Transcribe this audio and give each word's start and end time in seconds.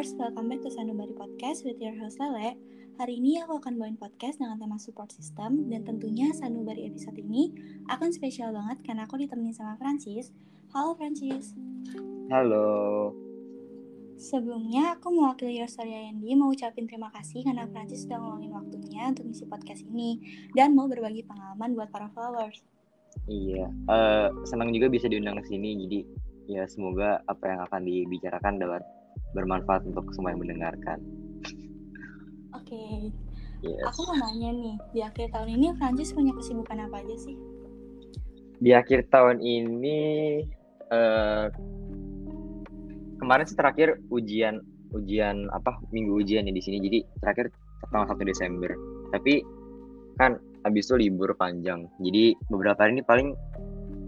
Flowers, 0.00 0.16
welcome 0.16 0.48
back 0.48 0.64
to 0.64 0.72
Sanubari 0.72 1.12
Podcast 1.12 1.60
with 1.60 1.76
your 1.76 1.92
host 2.00 2.16
Lele. 2.16 2.56
Hari 2.96 3.20
ini 3.20 3.36
aku 3.44 3.60
akan 3.60 3.76
bawain 3.76 4.00
podcast 4.00 4.40
dengan 4.40 4.56
tema 4.56 4.80
support 4.80 5.12
system 5.12 5.68
dan 5.68 5.84
tentunya 5.84 6.32
Sanubari 6.32 6.88
episode 6.88 7.20
ini 7.20 7.52
akan 7.84 8.08
spesial 8.08 8.48
banget 8.56 8.80
karena 8.80 9.04
aku 9.04 9.20
ditemenin 9.20 9.52
sama 9.52 9.76
Francis. 9.76 10.32
Halo 10.72 10.96
Francis. 10.96 11.52
Halo. 12.32 13.12
Sebelumnya 14.16 14.96
aku 14.96 15.12
mewakili 15.12 15.60
Your 15.60 15.68
Story 15.68 15.92
IND 15.92 16.24
mau 16.32 16.48
ucapin 16.48 16.88
terima 16.88 17.12
kasih 17.12 17.44
karena 17.44 17.68
Francis 17.68 18.08
sudah 18.08 18.24
ngeluangin 18.24 18.56
waktunya 18.56 19.04
untuk 19.04 19.28
ngisi 19.28 19.44
podcast 19.52 19.84
ini 19.84 20.16
dan 20.56 20.72
mau 20.72 20.88
berbagi 20.88 21.28
pengalaman 21.28 21.76
buat 21.76 21.92
para 21.92 22.08
followers. 22.16 22.64
Iya, 23.28 23.68
uh, 23.84 24.32
senang 24.48 24.72
juga 24.72 24.88
bisa 24.88 25.12
diundang 25.12 25.36
ke 25.44 25.52
sini. 25.52 25.76
Jadi 25.76 25.98
ya 26.48 26.64
semoga 26.64 27.20
apa 27.28 27.52
yang 27.52 27.60
akan 27.68 27.84
dibicarakan 27.84 28.56
dapat 28.56 28.80
bermanfaat 29.34 29.86
untuk 29.86 30.10
semua 30.14 30.34
yang 30.34 30.42
mendengarkan. 30.42 30.98
Oke. 32.56 32.74
Okay. 32.74 32.96
Yes. 33.60 33.92
Aku 33.92 34.08
mau 34.08 34.16
nanya 34.16 34.56
nih, 34.56 34.76
di 34.96 35.00
akhir 35.04 35.36
tahun 35.36 35.48
ini 35.60 35.76
Francis 35.76 36.16
punya 36.16 36.32
kesibukan 36.32 36.80
apa 36.80 37.04
aja 37.04 37.16
sih? 37.20 37.36
Di 38.56 38.72
akhir 38.72 39.12
tahun 39.12 39.44
ini 39.44 39.98
uh, 40.88 41.52
kemarin 43.20 43.44
sih 43.44 43.56
terakhir 43.56 44.00
ujian 44.08 44.64
ujian 44.96 45.46
apa 45.52 45.76
minggu 45.92 46.24
ujian 46.24 46.48
ya 46.48 46.52
di 46.56 46.62
sini. 46.64 46.80
Jadi 46.80 46.98
terakhir 47.20 47.52
tanggal 47.92 48.16
1 48.16 48.32
Desember. 48.32 48.72
Tapi 49.12 49.44
kan 50.16 50.40
habis 50.64 50.88
itu 50.88 50.96
libur 50.96 51.36
panjang. 51.36 51.84
Jadi 52.00 52.36
beberapa 52.48 52.80
hari 52.80 52.96
ini 53.00 53.04
paling 53.04 53.28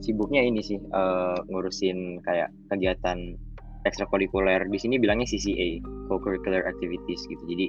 sibuknya 0.03 0.43
ini 0.43 0.61
sih 0.65 0.81
uh, 0.81 1.39
ngurusin 1.47 2.25
kayak 2.27 2.51
kegiatan 2.73 3.37
ekstrakurikuler. 3.85 4.67
Di 4.69 4.79
sini 4.79 4.99
bilangnya 4.99 5.27
CCA 5.29 5.83
co-curricular 6.09 6.67
activities 6.67 7.23
gitu. 7.27 7.43
Jadi 7.47 7.67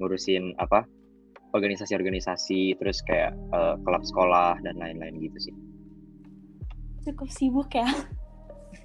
ngurusin 0.00 0.56
apa 0.56 0.84
organisasi-organisasi 1.50 2.78
terus 2.78 3.02
kayak 3.04 3.34
uh, 3.50 3.74
klub 3.82 4.02
sekolah 4.06 4.56
dan 4.62 4.74
lain-lain 4.78 5.18
gitu 5.18 5.50
sih. 5.50 5.54
Cukup 7.04 7.28
sibuk 7.32 7.70
ya? 7.74 7.88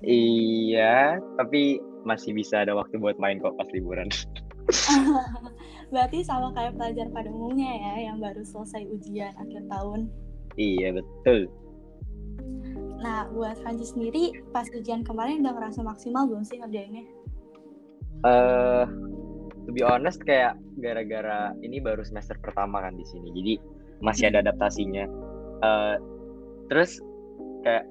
Iya 0.02 1.22
tapi 1.38 1.78
masih 2.06 2.34
bisa 2.34 2.66
ada 2.66 2.74
waktu 2.74 2.98
buat 2.98 3.18
main 3.22 3.38
kok 3.38 3.54
pas 3.56 3.70
liburan. 3.72 4.10
Berarti 5.94 6.26
sama 6.26 6.50
kayak 6.58 6.74
pelajar 6.74 7.08
pada 7.14 7.30
umumnya 7.30 7.70
ya 7.70 8.10
yang 8.10 8.18
baru 8.18 8.42
selesai 8.42 8.90
ujian 8.90 9.34
akhir 9.38 9.62
tahun. 9.70 10.10
Iya 10.58 10.98
betul 10.98 11.52
Nah, 13.06 13.30
buat 13.30 13.62
Francis 13.62 13.94
sendiri, 13.94 14.34
pas 14.50 14.66
ujian 14.74 15.06
kemarin 15.06 15.46
udah 15.46 15.54
ngerasa 15.54 15.86
maksimal 15.86 16.26
belum 16.26 16.42
sih 16.42 16.58
ngerjainnya? 16.58 17.06
Eh, 18.26 18.26
uh, 18.26 18.90
to 19.62 19.70
be 19.70 19.86
honest 19.86 20.18
kayak 20.26 20.58
gara-gara 20.82 21.54
ini 21.62 21.78
baru 21.78 22.02
semester 22.02 22.34
pertama 22.42 22.82
kan 22.82 22.98
di 22.98 23.06
sini, 23.06 23.30
jadi 23.30 23.54
masih 24.02 24.34
ada 24.34 24.42
adaptasinya. 24.42 25.06
Uh, 25.62 26.02
terus 26.74 26.98
kayak 27.62 27.86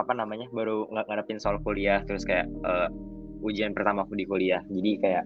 apa 0.00 0.16
namanya 0.16 0.48
baru 0.48 0.88
ng 0.96 1.04
ngadepin 1.04 1.36
soal 1.36 1.60
kuliah, 1.60 2.00
terus 2.08 2.24
kayak 2.24 2.48
uh, 2.64 2.88
ujian 3.44 3.76
pertama 3.76 4.08
aku 4.08 4.16
di 4.16 4.24
kuliah, 4.24 4.64
jadi 4.72 4.90
kayak 5.04 5.24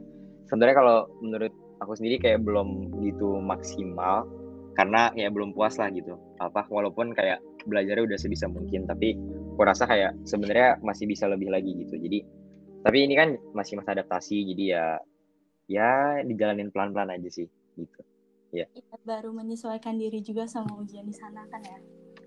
sebenarnya 0.50 0.83
kalau 0.83 0.98
menurut 1.23 1.55
aku 1.78 1.95
sendiri 1.95 2.19
kayak 2.19 2.43
belum 2.43 2.91
gitu 3.06 3.39
maksimal 3.39 4.27
karena 4.75 5.12
ya 5.15 5.28
belum 5.28 5.53
puas 5.53 5.77
lah 5.77 5.93
gitu 5.93 6.17
apa 6.41 6.65
walaupun 6.73 7.12
kayak 7.12 7.39
belajarnya 7.66 8.05
udah 8.05 8.18
sebisa 8.18 8.46
mungkin 8.50 8.84
tapi 8.86 9.14
aku 9.55 9.62
rasa 9.62 9.84
kayak 9.86 10.16
sebenarnya 10.24 10.80
masih 10.80 11.06
bisa 11.06 11.28
lebih 11.28 11.52
lagi 11.52 11.72
gitu. 11.86 11.98
Jadi 11.98 12.19
tapi 12.82 12.98
ini 13.06 13.14
kan 13.14 13.38
masih 13.54 13.78
masa 13.78 13.94
adaptasi 13.94 14.42
jadi 14.54 14.64
ya 14.66 14.86
ya 15.70 15.91
dijalanin 16.27 16.74
pelan-pelan 16.74 17.14
aja 17.14 17.30
sih 17.30 17.48
gitu. 17.78 18.00
Ya. 18.53 18.69
ya 18.76 18.84
baru 19.09 19.32
menyesuaikan 19.32 19.97
diri 19.97 20.20
juga 20.20 20.44
sama 20.44 20.76
ujian 20.76 21.09
di 21.09 21.16
sana 21.16 21.48
kan 21.48 21.62
ya? 21.64 21.78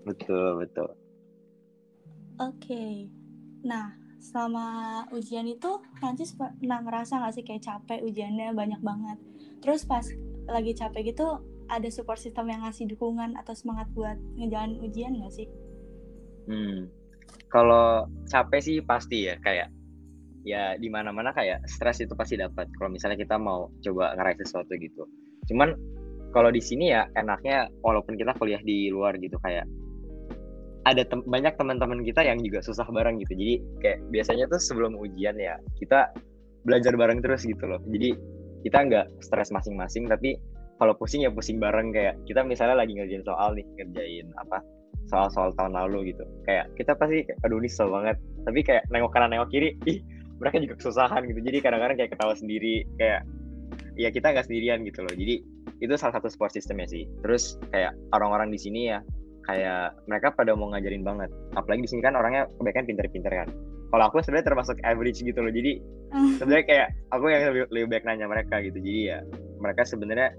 Betul 0.02 0.66
betul. 0.66 0.90
Oke. 2.36 2.66
Okay. 2.66 2.94
nah 3.66 3.94
selama 4.22 4.66
ujian 5.14 5.46
itu 5.46 5.82
Francis 5.98 6.34
pernah 6.34 6.82
ngerasa 6.82 7.18
gak 7.22 7.34
sih 7.34 7.44
kayak 7.46 7.62
capek 7.62 8.02
ujiannya 8.02 8.54
banyak 8.54 8.80
banget? 8.82 9.18
Terus 9.62 9.86
pas 9.86 10.02
lagi 10.50 10.72
capek 10.74 11.14
gitu 11.14 11.42
ada 11.68 11.88
support 11.90 12.18
system 12.18 12.50
yang 12.50 12.62
ngasih 12.62 12.86
dukungan 12.90 13.34
atau 13.38 13.54
semangat 13.54 13.90
buat 13.92 14.18
ngejalan 14.38 14.78
ujian 14.82 15.18
nggak 15.18 15.32
sih? 15.34 15.48
Hmm, 16.46 16.86
kalau 17.50 18.06
capek 18.30 18.60
sih 18.62 18.76
pasti 18.82 19.26
ya 19.26 19.34
kayak 19.42 19.70
ya 20.46 20.78
di 20.78 20.86
mana-mana 20.86 21.34
kayak 21.34 21.66
stres 21.66 21.98
itu 21.98 22.14
pasti 22.14 22.38
dapat. 22.38 22.70
Kalau 22.78 22.90
misalnya 22.90 23.18
kita 23.18 23.34
mau 23.34 23.66
coba 23.82 24.14
ngeraih 24.14 24.38
sesuatu 24.38 24.72
gitu. 24.78 25.02
Cuman 25.50 25.74
kalau 26.30 26.54
di 26.54 26.62
sini 26.62 26.94
ya 26.94 27.10
enaknya 27.18 27.66
walaupun 27.82 28.14
kita 28.14 28.36
kuliah 28.38 28.62
di 28.62 28.92
luar 28.94 29.18
gitu 29.18 29.40
kayak 29.42 29.66
ada 30.86 31.02
tem 31.02 31.18
banyak 31.26 31.58
teman-teman 31.58 32.06
kita 32.06 32.22
yang 32.22 32.38
juga 32.38 32.62
susah 32.62 32.86
bareng 32.86 33.18
gitu. 33.26 33.34
Jadi 33.34 33.54
kayak 33.82 33.98
biasanya 34.14 34.46
tuh 34.46 34.62
sebelum 34.62 34.94
ujian 34.94 35.34
ya 35.34 35.58
kita 35.82 36.14
belajar 36.62 36.94
bareng 36.94 37.18
terus 37.18 37.42
gitu 37.42 37.66
loh. 37.66 37.82
Jadi 37.90 38.14
kita 38.62 38.86
nggak 38.86 39.06
stres 39.22 39.50
masing-masing 39.50 40.06
tapi 40.06 40.38
kalau 40.76 40.92
pusing 40.96 41.24
ya 41.24 41.32
pusing 41.32 41.56
bareng 41.56 41.92
kayak 41.92 42.20
kita 42.28 42.44
misalnya 42.44 42.76
lagi 42.76 42.92
ngerjain 42.92 43.24
soal 43.24 43.56
nih 43.56 43.64
ngerjain 43.80 44.28
apa 44.36 44.60
soal-soal 45.08 45.54
tahun 45.54 45.72
lalu 45.74 46.12
gitu. 46.14 46.24
Kayak 46.44 46.70
kita 46.74 46.92
pasti 46.98 47.24
aduh 47.46 47.58
ini 47.62 47.68
susah 47.70 47.88
banget. 47.88 48.16
Tapi 48.44 48.60
kayak 48.62 48.82
nengok 48.90 49.10
kanan 49.14 49.30
nengok 49.32 49.50
kiri 49.54 49.78
ih 49.90 49.98
mereka 50.36 50.60
juga 50.60 50.74
kesusahan 50.76 51.22
gitu. 51.24 51.40
Jadi 51.40 51.58
kadang-kadang 51.64 51.96
kayak 51.96 52.10
ketawa 52.12 52.34
sendiri 52.36 52.84
kayak 53.00 53.22
ya 53.96 54.08
kita 54.12 54.34
nggak 54.34 54.46
sendirian 54.46 54.84
gitu 54.84 55.00
loh. 55.06 55.14
Jadi 55.14 55.34
itu 55.80 55.92
salah 55.96 56.20
satu 56.20 56.28
support 56.28 56.52
systemnya 56.52 56.86
sih. 56.90 57.08
Terus 57.24 57.56
kayak 57.72 57.96
orang-orang 58.12 58.52
di 58.52 58.58
sini 58.60 58.92
ya 58.92 59.00
kayak 59.46 59.94
mereka 60.10 60.34
pada 60.34 60.52
mau 60.52 60.68
ngajarin 60.74 61.06
banget. 61.06 61.30
Apalagi 61.54 61.86
di 61.86 61.90
sini 61.96 62.02
kan 62.02 62.18
orangnya 62.18 62.50
kebanyakan 62.58 62.84
pinter-pinter 62.84 63.32
kan. 63.32 63.48
Kalau 63.86 64.04
aku 64.10 64.18
sebenarnya 64.18 64.46
termasuk 64.50 64.76
average 64.82 65.22
gitu 65.22 65.38
loh. 65.40 65.52
Jadi 65.54 65.72
sebenarnya 66.42 66.66
kayak 66.66 66.88
aku 67.14 67.24
yang 67.30 67.42
lebih, 67.54 67.62
lebih 67.72 67.88
baik 67.94 68.04
nanya 68.04 68.26
mereka 68.26 68.60
gitu. 68.60 68.76
Jadi 68.82 69.00
ya 69.14 69.18
mereka 69.62 69.86
sebenarnya 69.86 70.34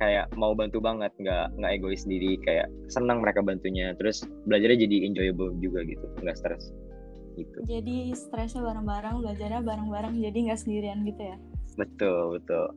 kayak 0.00 0.26
mau 0.34 0.56
bantu 0.56 0.80
banget 0.80 1.12
nggak 1.20 1.54
nggak 1.60 1.72
egois 1.76 2.02
sendiri 2.08 2.40
kayak 2.42 2.66
senang 2.88 3.20
mereka 3.20 3.44
bantunya 3.44 3.92
terus 4.00 4.24
belajarnya 4.48 4.88
jadi 4.88 4.96
enjoyable 5.06 5.52
juga 5.60 5.84
gitu 5.84 6.06
nggak 6.24 6.36
stres 6.40 6.72
gitu. 7.38 7.58
Jadi 7.68 8.10
stresnya 8.16 8.64
bareng-bareng 8.64 9.22
belajarnya 9.22 9.60
bareng-bareng 9.62 10.14
jadi 10.18 10.38
nggak 10.50 10.60
sendirian 10.60 11.06
gitu 11.06 11.22
ya? 11.22 11.36
Betul 11.78 12.40
betul 12.40 12.74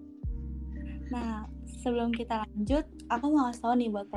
nah 1.13 1.46
sebelum 1.84 2.16
kita 2.16 2.47
lanjut, 2.47 2.88
aku 3.12 3.25
mau 3.28 3.51
ngasih 3.51 3.59
tau 3.59 3.75
nih 3.75 3.91
buat 3.91 4.07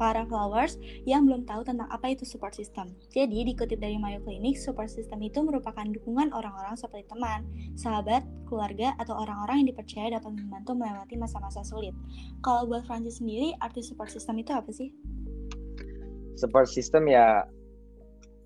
para 0.00 0.24
flowers 0.24 0.80
yang 1.04 1.28
belum 1.28 1.44
tahu 1.44 1.60
tentang 1.60 1.84
apa 1.92 2.16
itu 2.16 2.24
support 2.24 2.56
system. 2.56 2.88
Jadi, 3.12 3.52
dikutip 3.52 3.76
dari 3.76 4.00
Mayo 4.00 4.24
Clinic, 4.24 4.56
support 4.56 4.88
system 4.88 5.20
itu 5.20 5.44
merupakan 5.44 5.84
dukungan 5.84 6.32
orang-orang 6.32 6.72
seperti 6.72 7.04
teman, 7.12 7.44
sahabat, 7.76 8.24
keluarga, 8.48 8.96
atau 8.96 9.12
orang-orang 9.12 9.62
yang 9.62 9.76
dipercaya 9.76 10.16
dapat 10.16 10.32
membantu 10.32 10.72
melewati 10.72 11.14
masa-masa 11.20 11.60
sulit. 11.60 11.92
Kalau 12.40 12.64
buat 12.64 12.88
Francis 12.88 13.20
sendiri, 13.20 13.52
arti 13.60 13.84
support 13.84 14.08
system 14.08 14.40
itu 14.40 14.56
apa 14.56 14.72
sih? 14.72 14.88
Support 16.40 16.72
system 16.72 17.12
ya 17.12 17.44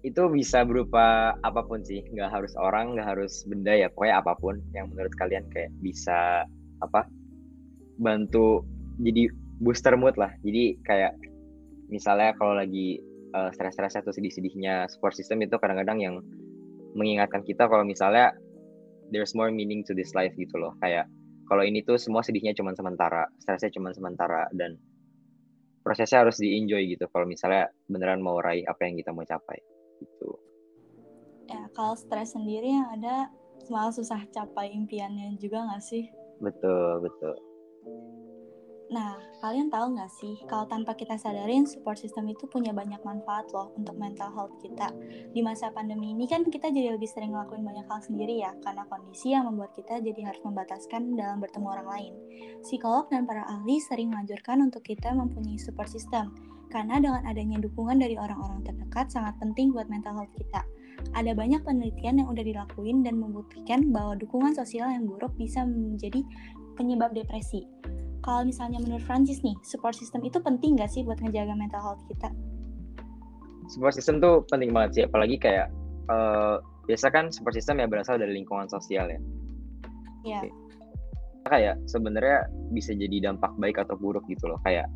itu 0.02 0.22
bisa 0.30 0.66
berupa 0.66 1.34
apa 1.42 1.62
pun 1.62 1.86
sih, 1.86 2.02
nggak 2.14 2.30
harus 2.34 2.54
orang, 2.58 2.98
nggak 2.98 3.14
harus 3.14 3.46
benda 3.46 3.74
ya, 3.74 3.86
pokoknya 3.94 4.22
apa 4.22 4.34
pun 4.38 4.58
yang 4.74 4.90
menurut 4.90 5.14
kalian 5.18 5.46
kayak 5.50 5.70
bisa 5.82 6.46
apa 6.84 7.08
bantu 7.96 8.64
jadi 9.00 9.28
booster 9.60 9.96
mood 9.96 10.16
lah. 10.16 10.32
Jadi 10.44 10.80
kayak 10.84 11.16
misalnya 11.88 12.36
kalau 12.36 12.56
lagi 12.56 13.00
uh, 13.32 13.50
stres-stres 13.52 13.96
atau 13.96 14.12
sedih-sedihnya 14.12 14.88
support 14.92 15.16
system 15.16 15.40
itu 15.44 15.56
kadang-kadang 15.56 15.98
yang 16.00 16.14
mengingatkan 16.96 17.44
kita 17.44 17.68
kalau 17.68 17.84
misalnya 17.84 18.32
there's 19.12 19.36
more 19.36 19.52
meaning 19.52 19.84
to 19.84 19.92
this 19.92 20.12
life 20.16 20.32
gitu 20.36 20.56
loh. 20.56 20.76
Kayak 20.80 21.08
kalau 21.46 21.62
ini 21.62 21.84
tuh 21.84 21.96
semua 22.00 22.24
sedihnya 22.24 22.56
cuma 22.56 22.74
sementara 22.74 23.28
stresnya 23.38 23.70
cuma 23.72 23.94
sementara 23.94 24.50
dan 24.56 24.76
prosesnya 25.86 26.26
harus 26.26 26.42
di 26.42 26.58
enjoy 26.58 26.82
gitu 26.90 27.06
kalau 27.14 27.30
misalnya 27.30 27.70
beneran 27.86 28.18
mau 28.18 28.42
raih 28.42 28.66
apa 28.66 28.90
yang 28.90 28.98
kita 28.98 29.14
mau 29.14 29.22
capai 29.22 29.60
gitu. 30.02 30.34
Ya 31.46 31.70
kalau 31.78 31.94
stres 31.94 32.34
sendiri 32.34 32.74
yang 32.74 32.90
ada 32.90 33.30
malah 33.70 33.94
susah 33.94 34.18
capai 34.34 34.74
impiannya 34.74 35.38
juga 35.38 35.62
nggak 35.62 35.82
sih? 35.84 36.10
Betul 36.42 37.06
betul 37.06 37.55
Nah, 38.86 39.18
kalian 39.42 39.66
tahu 39.66 39.98
nggak 39.98 40.12
sih, 40.14 40.38
kalau 40.46 40.62
tanpa 40.70 40.94
kita 40.94 41.18
sadarin, 41.18 41.66
support 41.66 41.98
system 41.98 42.30
itu 42.30 42.46
punya 42.46 42.70
banyak 42.70 43.02
manfaat 43.02 43.50
loh 43.50 43.74
untuk 43.74 43.98
mental 43.98 44.30
health 44.30 44.54
kita. 44.62 44.94
Di 45.34 45.42
masa 45.42 45.74
pandemi 45.74 46.14
ini 46.14 46.30
kan 46.30 46.46
kita 46.46 46.70
jadi 46.70 46.94
lebih 46.94 47.10
sering 47.10 47.34
ngelakuin 47.34 47.66
banyak 47.66 47.82
hal 47.90 47.98
sendiri 47.98 48.38
ya, 48.46 48.54
karena 48.62 48.86
kondisi 48.86 49.34
yang 49.34 49.50
membuat 49.50 49.74
kita 49.74 49.98
jadi 49.98 50.30
harus 50.30 50.38
membataskan 50.46 51.18
dalam 51.18 51.42
bertemu 51.42 51.66
orang 51.66 51.88
lain. 51.90 52.12
Psikolog 52.62 53.10
dan 53.10 53.26
para 53.26 53.42
ahli 53.50 53.82
sering 53.82 54.14
menganjurkan 54.14 54.62
untuk 54.62 54.86
kita 54.86 55.10
mempunyai 55.10 55.58
support 55.58 55.90
system, 55.90 56.30
karena 56.70 57.02
dengan 57.02 57.26
adanya 57.26 57.58
dukungan 57.58 57.98
dari 57.98 58.14
orang-orang 58.14 58.62
terdekat 58.62 59.10
sangat 59.10 59.34
penting 59.42 59.74
buat 59.74 59.90
mental 59.90 60.14
health 60.14 60.34
kita. 60.38 60.62
Ada 61.10 61.34
banyak 61.34 61.66
penelitian 61.66 62.22
yang 62.22 62.28
udah 62.30 62.44
dilakuin 62.46 63.02
dan 63.02 63.18
membuktikan 63.18 63.90
bahwa 63.90 64.14
dukungan 64.14 64.54
sosial 64.54 64.94
yang 64.94 65.10
buruk 65.10 65.34
bisa 65.34 65.66
menjadi 65.66 66.22
penyebab 66.78 67.10
depresi. 67.10 67.66
Kalau 68.26 68.42
misalnya 68.42 68.82
menurut 68.82 69.06
Francis 69.06 69.38
nih, 69.46 69.54
support 69.62 69.94
system 69.94 70.26
itu 70.26 70.42
penting 70.42 70.74
nggak 70.74 70.90
sih 70.90 71.06
buat 71.06 71.22
ngejaga 71.22 71.54
mental 71.54 71.78
health 71.78 72.02
kita? 72.10 72.26
Support 73.70 73.94
system 73.94 74.18
tuh 74.18 74.42
penting 74.50 74.74
banget 74.74 74.90
sih, 74.98 75.02
apalagi 75.06 75.38
kayak 75.38 75.70
uh, 76.10 76.58
biasa 76.90 77.14
kan 77.14 77.30
support 77.30 77.54
system 77.54 77.78
ya 77.78 77.86
berasal 77.86 78.18
dari 78.18 78.34
lingkungan 78.34 78.66
sosial 78.66 79.06
ya. 79.06 79.20
Iya. 80.26 80.40
Yeah. 80.42 80.54
Kayak 81.46 81.74
sebenarnya 81.86 82.50
bisa 82.74 82.90
jadi 82.98 83.30
dampak 83.30 83.54
baik 83.62 83.78
atau 83.78 83.94
buruk 83.94 84.26
gitu 84.26 84.50
loh. 84.50 84.58
Kayak 84.66 84.90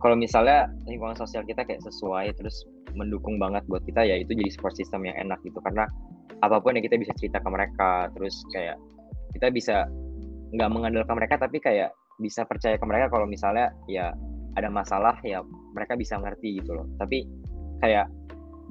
kalau 0.00 0.16
misalnya 0.16 0.72
lingkungan 0.88 1.12
sosial 1.12 1.44
kita 1.44 1.68
kayak 1.68 1.84
sesuai 1.84 2.32
terus 2.40 2.64
mendukung 2.96 3.36
banget 3.36 3.68
buat 3.68 3.84
kita 3.84 4.00
ya 4.00 4.16
itu 4.16 4.32
jadi 4.32 4.48
support 4.48 4.72
system 4.80 5.04
yang 5.04 5.16
enak 5.20 5.36
gitu 5.44 5.60
karena 5.60 5.84
apa 6.40 6.56
pun 6.58 6.72
yang 6.74 6.84
kita 6.84 6.96
bisa 6.96 7.12
cerita 7.20 7.36
ke 7.38 7.48
mereka 7.52 8.08
terus 8.16 8.40
kayak 8.50 8.80
kita 9.36 9.52
bisa 9.52 9.76
nggak 10.52 10.68
mengandalkan 10.72 11.16
mereka 11.16 11.40
tapi 11.40 11.62
kayak 11.62 11.94
bisa 12.20 12.44
percaya 12.44 12.76
ke 12.76 12.84
mereka 12.84 13.08
kalau 13.12 13.24
misalnya 13.24 13.72
ya 13.88 14.12
ada 14.58 14.68
masalah 14.68 15.16
ya 15.24 15.40
mereka 15.72 15.96
bisa 15.96 16.20
ngerti 16.20 16.60
gitu 16.60 16.76
loh. 16.76 16.86
Tapi 17.00 17.24
kayak 17.80 18.08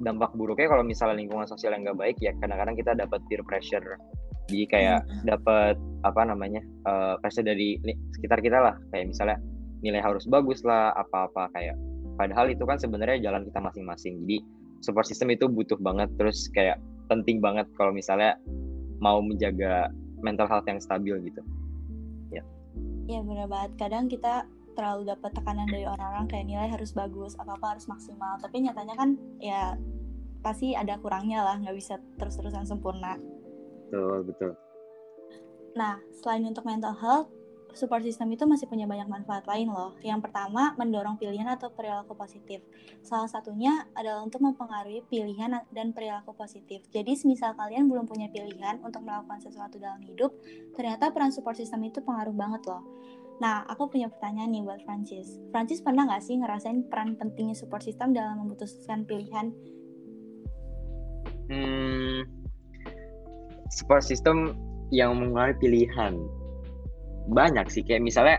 dampak 0.02 0.34
buruknya 0.34 0.70
kalau 0.70 0.84
misalnya 0.86 1.18
lingkungan 1.18 1.46
sosial 1.46 1.74
yang 1.74 1.86
nggak 1.86 1.98
baik 1.98 2.16
ya 2.18 2.32
kadang-kadang 2.38 2.74
kita 2.78 2.92
dapat 2.94 3.20
peer 3.26 3.42
pressure. 3.42 3.98
Jadi 4.50 4.66
kayak 4.68 5.00
hmm. 5.06 5.24
dapat 5.26 5.74
apa 6.02 6.22
namanya 6.26 6.62
uh, 6.86 7.14
pressure 7.22 7.46
dari 7.46 7.78
sekitar 8.18 8.38
kita 8.42 8.58
lah. 8.58 8.74
Kayak 8.94 9.14
misalnya 9.14 9.38
nilai 9.82 10.02
harus 10.02 10.26
bagus 10.30 10.62
lah 10.62 10.94
apa-apa 10.94 11.50
kayak 11.58 11.74
padahal 12.14 12.46
itu 12.46 12.62
kan 12.62 12.78
sebenarnya 12.78 13.30
jalan 13.30 13.42
kita 13.46 13.58
masing-masing. 13.58 14.22
Jadi 14.26 14.38
support 14.82 15.06
system 15.06 15.30
itu 15.30 15.46
butuh 15.46 15.78
banget 15.78 16.10
terus 16.18 16.50
kayak 16.54 16.78
penting 17.06 17.38
banget 17.42 17.66
kalau 17.78 17.94
misalnya 17.94 18.38
mau 19.02 19.18
menjaga 19.18 19.90
mental 20.22 20.46
health 20.46 20.66
yang 20.70 20.78
stabil 20.78 21.18
gitu 21.26 21.42
ya 23.06 23.20
benar 23.22 23.46
banget. 23.50 23.70
Kadang 23.78 24.06
kita 24.06 24.46
terlalu 24.72 25.12
dapat 25.12 25.30
tekanan 25.36 25.68
dari 25.68 25.84
orang-orang 25.84 26.26
kayak 26.28 26.46
nilai 26.48 26.68
harus 26.68 26.96
bagus 26.96 27.36
apa 27.36 27.56
apa 27.56 27.76
harus 27.76 27.86
maksimal. 27.88 28.40
Tapi 28.40 28.64
nyatanya 28.64 28.94
kan 28.96 29.20
ya 29.42 29.76
pasti 30.42 30.74
ada 30.74 30.98
kurangnya 30.98 31.44
lah 31.46 31.60
nggak 31.60 31.76
bisa 31.76 32.00
terus-terusan 32.18 32.66
sempurna. 32.66 33.20
Betul 33.88 34.26
betul. 34.26 34.52
Nah 35.76 36.00
selain 36.20 36.48
untuk 36.48 36.64
mental 36.64 36.96
health 36.98 37.28
support 37.74 38.04
system 38.04 38.28
itu 38.32 38.44
masih 38.44 38.68
punya 38.68 38.84
banyak 38.84 39.08
manfaat 39.08 39.44
lain 39.48 39.72
loh. 39.72 39.96
Yang 40.04 40.28
pertama, 40.28 40.76
mendorong 40.76 41.16
pilihan 41.16 41.48
atau 41.48 41.72
perilaku 41.72 42.12
positif. 42.16 42.62
Salah 43.00 43.28
satunya 43.28 43.88
adalah 43.96 44.22
untuk 44.22 44.44
mempengaruhi 44.44 45.04
pilihan 45.08 45.64
dan 45.72 45.86
perilaku 45.96 46.36
positif. 46.36 46.84
Jadi, 46.92 47.16
semisal 47.16 47.56
kalian 47.56 47.88
belum 47.88 48.04
punya 48.04 48.28
pilihan 48.28 48.80
untuk 48.84 49.02
melakukan 49.04 49.40
sesuatu 49.40 49.80
dalam 49.80 50.00
hidup, 50.04 50.32
ternyata 50.76 51.12
peran 51.12 51.32
support 51.32 51.56
system 51.56 51.82
itu 51.86 52.00
pengaruh 52.04 52.34
banget 52.34 52.62
loh. 52.68 52.84
Nah, 53.42 53.66
aku 53.66 53.90
punya 53.90 54.06
pertanyaan 54.06 54.54
nih 54.54 54.62
buat 54.62 54.80
Francis. 54.86 55.40
Francis 55.50 55.82
pernah 55.82 56.06
nggak 56.06 56.22
sih 56.22 56.38
ngerasain 56.38 56.86
peran 56.86 57.18
pentingnya 57.18 57.58
support 57.58 57.82
system 57.82 58.14
dalam 58.14 58.38
memutuskan 58.38 59.02
pilihan? 59.02 59.50
Hmm, 61.50 62.22
support 63.72 64.04
system 64.04 64.54
yang 64.92 65.16
mengaruhi 65.16 65.56
pilihan 65.58 66.20
banyak 67.30 67.66
sih. 67.70 67.82
Kayak 67.86 68.02
misalnya 68.02 68.36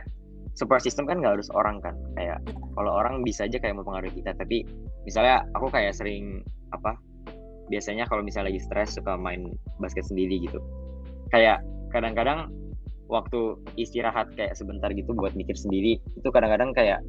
support 0.54 0.84
system 0.84 1.10
kan 1.10 1.22
nggak 1.22 1.40
harus 1.40 1.50
orang 1.54 1.80
kan. 1.80 1.96
Kayak 2.18 2.44
kalau 2.76 2.92
orang 2.92 3.24
bisa 3.24 3.48
aja 3.48 3.58
kayak 3.60 3.80
mempengaruhi 3.80 4.14
kita. 4.16 4.36
Tapi 4.36 4.68
misalnya 5.08 5.46
aku 5.56 5.70
kayak 5.72 5.96
sering 5.96 6.44
apa 6.74 6.98
biasanya 7.72 8.10
kalau 8.10 8.26
misalnya 8.26 8.52
lagi 8.52 8.62
stres 8.62 8.98
suka 8.98 9.16
main 9.16 9.56
basket 9.80 10.06
sendiri 10.08 10.44
gitu. 10.44 10.60
Kayak 11.32 11.64
kadang-kadang 11.96 12.52
waktu 13.08 13.60
istirahat 13.78 14.34
kayak 14.34 14.58
sebentar 14.58 14.90
gitu 14.92 15.14
buat 15.14 15.36
mikir 15.38 15.54
sendiri 15.54 16.02
itu 16.02 16.30
kadang-kadang 16.34 16.74
kayak 16.74 17.00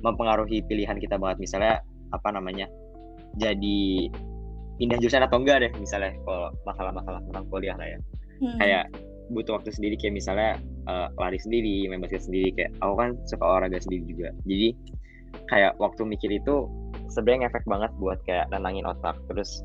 mempengaruhi 0.00 0.64
pilihan 0.66 0.98
kita 0.98 1.16
banget. 1.20 1.38
Misalnya 1.40 1.84
apa 2.10 2.28
namanya 2.34 2.66
jadi 3.38 4.10
pindah 4.80 4.98
jurusan 4.98 5.22
atau 5.22 5.38
enggak 5.38 5.62
deh 5.62 5.72
misalnya 5.76 6.16
kalau 6.24 6.50
masalah-masalah 6.64 7.20
tentang 7.28 7.44
kuliah 7.52 7.76
lah 7.76 7.86
ya. 7.86 7.98
Hmm. 8.40 8.56
kayak 8.56 8.84
butuh 9.30 9.62
waktu 9.62 9.70
sendiri 9.70 9.94
kayak 9.96 10.18
misalnya 10.18 10.58
uh, 10.90 11.08
lari 11.16 11.38
sendiri, 11.38 11.86
main 11.86 12.02
basket 12.02 12.26
sendiri 12.26 12.50
kayak 12.54 12.70
aku 12.82 12.94
kan 12.98 13.10
suka 13.26 13.44
olahraga 13.46 13.78
sendiri 13.78 14.02
juga. 14.10 14.28
Jadi 14.44 14.68
kayak 15.46 15.72
waktu 15.78 16.02
mikir 16.06 16.30
itu 16.34 16.66
sebenarnya 17.10 17.46
ngefek 17.46 17.64
banget 17.66 17.90
buat 18.02 18.18
kayak 18.26 18.50
nenangin 18.50 18.86
otak. 18.86 19.16
Terus 19.30 19.62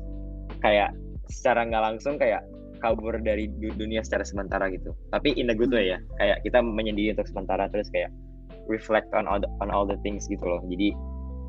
kayak 0.62 0.94
secara 1.26 1.66
nggak 1.66 1.82
langsung 1.82 2.14
kayak 2.16 2.46
kabur 2.78 3.18
dari 3.18 3.50
dunia 3.58 4.04
secara 4.06 4.22
sementara 4.22 4.70
gitu. 4.70 4.94
Tapi 5.10 5.34
in 5.34 5.50
the 5.50 5.56
good 5.56 5.74
way 5.74 5.94
ya. 5.94 5.98
Kayak 6.22 6.46
kita 6.46 6.58
menyendiri 6.62 7.18
untuk 7.18 7.26
sementara 7.26 7.66
terus 7.72 7.90
kayak 7.90 8.14
reflect 8.70 9.10
on 9.14 9.26
all 9.26 9.42
the, 9.42 9.50
on 9.58 9.70
all 9.70 9.86
the 9.86 9.98
things 10.06 10.30
gitu 10.30 10.42
loh. 10.42 10.62
Jadi 10.70 10.94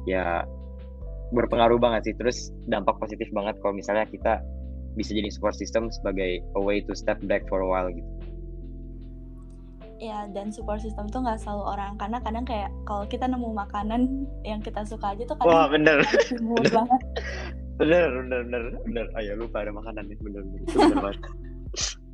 ya 0.10 0.42
berpengaruh 1.36 1.78
banget 1.78 2.12
sih. 2.12 2.16
Terus 2.18 2.50
dampak 2.66 2.98
positif 2.98 3.30
banget 3.36 3.60
kalau 3.62 3.78
misalnya 3.78 4.10
kita 4.10 4.42
bisa 4.98 5.14
jadi 5.14 5.30
support 5.30 5.54
system 5.54 5.94
sebagai 5.94 6.42
a 6.58 6.62
way 6.62 6.82
to 6.82 6.98
step 6.98 7.22
back 7.30 7.46
for 7.46 7.62
a 7.62 7.68
while 7.70 7.88
gitu. 7.94 8.10
Ya 9.98 10.30
dan 10.30 10.54
support 10.54 10.82
system 10.82 11.10
tuh 11.10 11.26
nggak 11.26 11.42
selalu 11.42 11.64
orang 11.78 11.98
karena 11.98 12.18
kadang 12.22 12.46
kayak 12.46 12.70
kalau 12.86 13.06
kita 13.06 13.26
nemu 13.26 13.50
makanan 13.54 14.30
yang 14.46 14.62
kita 14.62 14.82
suka 14.86 15.14
aja 15.14 15.24
tuh 15.26 15.38
kadang 15.38 15.54
wah 15.54 15.66
bener. 15.70 16.02
Bener 16.42 16.70
banget. 16.74 17.02
Bener 17.78 18.10
bener 18.10 18.40
bener 18.50 18.64
bener. 18.90 19.06
Oh 19.14 19.22
ya 19.22 19.34
lupa 19.38 19.62
ada 19.62 19.74
makanan 19.74 20.10
nih. 20.10 20.18
Bener 20.22 20.42
bener, 20.42 20.62
bener 20.74 20.98
banget. 21.02 21.22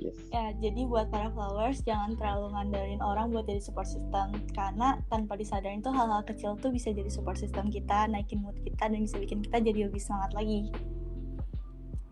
Yes. 0.00 0.16
Ya, 0.32 0.56
jadi 0.56 0.88
buat 0.88 1.12
para 1.12 1.28
flowers 1.28 1.84
jangan 1.84 2.16
terlalu 2.16 2.56
ngandelin 2.56 3.04
orang 3.04 3.36
buat 3.36 3.44
jadi 3.44 3.60
support 3.60 3.84
system 3.84 4.32
karena 4.56 4.96
tanpa 5.12 5.36
disadarin 5.36 5.84
tuh 5.84 5.92
hal-hal 5.92 6.24
kecil 6.24 6.56
tuh 6.56 6.72
bisa 6.72 6.88
jadi 6.88 7.12
support 7.12 7.36
system 7.36 7.68
kita, 7.68 8.08
naikin 8.08 8.40
mood 8.40 8.56
kita 8.64 8.88
dan 8.88 8.96
bisa 8.96 9.20
bikin 9.20 9.44
kita 9.44 9.60
jadi 9.60 9.92
lebih 9.92 10.00
semangat 10.00 10.32
lagi. 10.32 10.72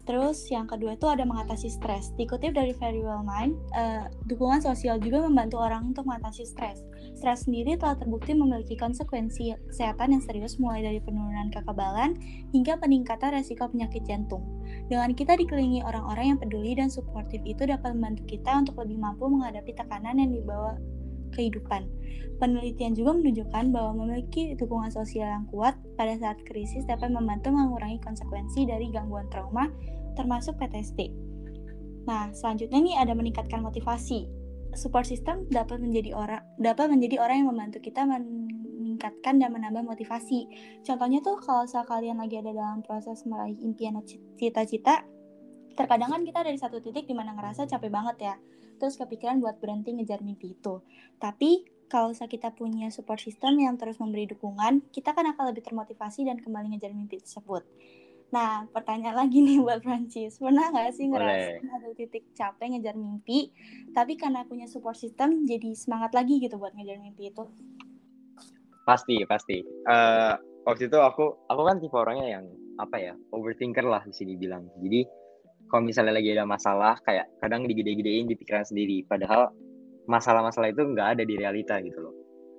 Terus 0.09 0.49
yang 0.49 0.65
kedua 0.65 0.97
itu 0.97 1.05
ada 1.05 1.21
mengatasi 1.29 1.69
stres. 1.69 2.17
Dikutip 2.17 2.57
dari 2.57 2.73
Very 2.73 3.05
Well 3.05 3.21
Mind, 3.21 3.61
uh, 3.77 4.09
dukungan 4.25 4.65
sosial 4.65 4.97
juga 5.05 5.21
membantu 5.29 5.61
orang 5.61 5.93
untuk 5.93 6.09
mengatasi 6.09 6.49
stres. 6.49 6.81
Stres 7.13 7.45
sendiri 7.45 7.77
telah 7.77 7.93
terbukti 8.01 8.33
memiliki 8.33 8.73
konsekuensi 8.73 9.53
kesehatan 9.69 10.17
yang 10.17 10.25
serius 10.25 10.57
mulai 10.57 10.81
dari 10.81 11.05
penurunan 11.05 11.53
kekebalan 11.53 12.17
hingga 12.57 12.81
peningkatan 12.81 13.37
resiko 13.37 13.69
penyakit 13.69 14.01
jantung. 14.09 14.49
Dengan 14.89 15.13
kita 15.13 15.37
dikelilingi 15.37 15.85
orang-orang 15.85 16.33
yang 16.33 16.39
peduli 16.41 16.73
dan 16.73 16.89
suportif 16.89 17.45
itu 17.45 17.69
dapat 17.69 17.93
membantu 17.93 18.25
kita 18.33 18.65
untuk 18.65 18.81
lebih 18.81 18.97
mampu 18.97 19.29
menghadapi 19.29 19.77
tekanan 19.77 20.25
yang 20.25 20.33
dibawa 20.33 20.81
kehidupan. 21.37 21.85
Penelitian 22.39 22.95
juga 22.95 23.19
menunjukkan 23.19 23.75
bahwa 23.75 23.93
memiliki 23.99 24.55
dukungan 24.57 24.89
sosial 24.95 25.27
yang 25.27 25.45
kuat 25.51 25.75
pada 25.99 26.15
saat 26.17 26.39
krisis 26.47 26.87
dapat 26.87 27.11
membantu 27.11 27.51
mengurangi 27.51 27.99
konsekuensi 28.01 28.65
dari 28.65 28.89
gangguan 28.95 29.27
trauma 29.29 29.67
termasuk 30.19 30.59
PTSD. 30.59 31.15
Nah, 32.11 32.35
selanjutnya 32.35 32.83
nih 32.83 32.97
ada 32.99 33.15
meningkatkan 33.15 33.63
motivasi. 33.63 34.27
Support 34.75 35.07
system 35.07 35.47
dapat 35.49 35.79
menjadi 35.79 36.19
orang 36.19 36.43
dapat 36.59 36.91
menjadi 36.91 37.23
orang 37.23 37.47
yang 37.47 37.49
membantu 37.55 37.79
kita 37.79 38.03
meningkatkan 38.05 39.39
dan 39.39 39.55
menambah 39.55 39.87
motivasi. 39.87 40.51
Contohnya 40.83 41.23
tuh 41.23 41.39
kalau 41.39 41.65
kalian 41.65 42.19
lagi 42.19 42.43
ada 42.43 42.51
dalam 42.51 42.83
proses 42.83 43.23
meraih 43.25 43.57
impian 43.63 43.97
cita-cita, 44.37 45.07
terkadang 45.79 46.11
kan 46.11 46.23
kita 46.27 46.43
dari 46.43 46.59
satu 46.59 46.83
titik 46.83 47.07
di 47.07 47.15
mana 47.15 47.33
ngerasa 47.39 47.71
capek 47.71 47.89
banget 47.89 48.17
ya, 48.19 48.35
terus 48.83 48.99
kepikiran 48.99 49.39
buat 49.39 49.63
berhenti 49.63 49.95
ngejar 49.95 50.21
mimpi 50.21 50.59
itu. 50.59 50.83
Tapi 51.17 51.65
kalau 51.89 52.13
kita 52.13 52.53
punya 52.53 52.93
support 52.93 53.25
system 53.25 53.57
yang 53.57 53.81
terus 53.81 53.97
memberi 53.97 54.29
dukungan, 54.29 54.93
kita 54.93 55.17
kan 55.17 55.25
akan 55.33 55.57
lebih 55.57 55.65
termotivasi 55.65 56.29
dan 56.29 56.37
kembali 56.37 56.77
ngejar 56.77 56.93
mimpi 56.93 57.17
tersebut. 57.25 57.65
Nah, 58.29 58.69
pertanyaan 58.69 59.25
lagi 59.25 59.41
nih 59.41 59.57
buat 59.65 59.81
Francis. 59.81 60.37
Pernah 60.37 60.69
nggak 60.69 60.93
sih 60.93 61.09
ngerasain 61.09 61.65
ada 61.65 61.89
titik 61.97 62.29
capek 62.37 62.77
ngejar 62.77 62.97
mimpi, 62.97 63.49
tapi 63.97 64.21
karena 64.21 64.45
punya 64.45 64.69
support 64.69 65.01
system 65.01 65.49
jadi 65.49 65.73
semangat 65.73 66.13
lagi 66.13 66.37
gitu 66.37 66.61
buat 66.61 66.77
ngejar 66.77 67.01
mimpi 67.01 67.33
itu? 67.33 67.45
Pasti, 68.85 69.25
pasti. 69.25 69.65
Uh, 69.89 70.37
waktu 70.69 70.93
itu 70.93 70.99
aku, 71.01 71.49
aku 71.49 71.63
kan 71.65 71.77
tipe 71.81 71.97
orangnya 71.97 72.41
yang 72.41 72.45
apa 72.77 72.97
ya, 73.01 73.15
overthinker 73.33 73.85
lah 73.85 74.05
bisa 74.05 74.29
dibilang. 74.29 74.69
Jadi 74.77 75.09
kalau 75.69 75.89
misalnya 75.89 76.21
lagi 76.21 76.33
ada 76.37 76.45
masalah, 76.45 77.01
kayak 77.05 77.29
kadang 77.41 77.65
digede-gedein 77.65 78.29
di 78.29 78.37
pikiran 78.37 78.65
sendiri. 78.65 79.09
Padahal 79.09 79.53
masalah-masalah 80.09 80.73
itu 80.73 80.85
nggak 80.85 81.09
ada 81.17 81.23
di 81.25 81.35
realita 81.37 81.81
gitu 81.81 81.97
loh. 82.01 82.15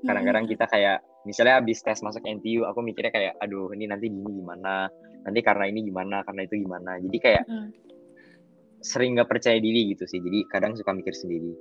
Kadang-kadang 0.05 0.49
kita 0.49 0.65
kayak 0.69 1.01
misalnya 1.27 1.59
habis 1.59 1.83
tes 1.83 1.99
masuk 1.99 2.23
NTU 2.23 2.63
aku 2.63 2.79
mikirnya 2.79 3.11
kayak 3.11 3.33
aduh 3.43 3.69
ini 3.75 3.91
nanti 3.91 4.07
gini 4.07 4.39
gimana 4.39 4.87
nanti 5.25 5.39
karena 5.43 5.65
ini 5.67 5.85
gimana 5.87 6.23
karena 6.23 6.41
itu 6.45 6.55
gimana. 6.63 6.97
Jadi 6.99 7.17
kayak 7.19 7.43
hmm. 7.47 7.69
sering 8.79 9.15
nggak 9.17 9.29
percaya 9.29 9.59
diri 9.59 9.91
gitu 9.95 10.07
sih. 10.07 10.19
Jadi 10.23 10.47
kadang 10.47 10.75
suka 10.75 10.91
mikir 10.95 11.11
sendiri. 11.11 11.51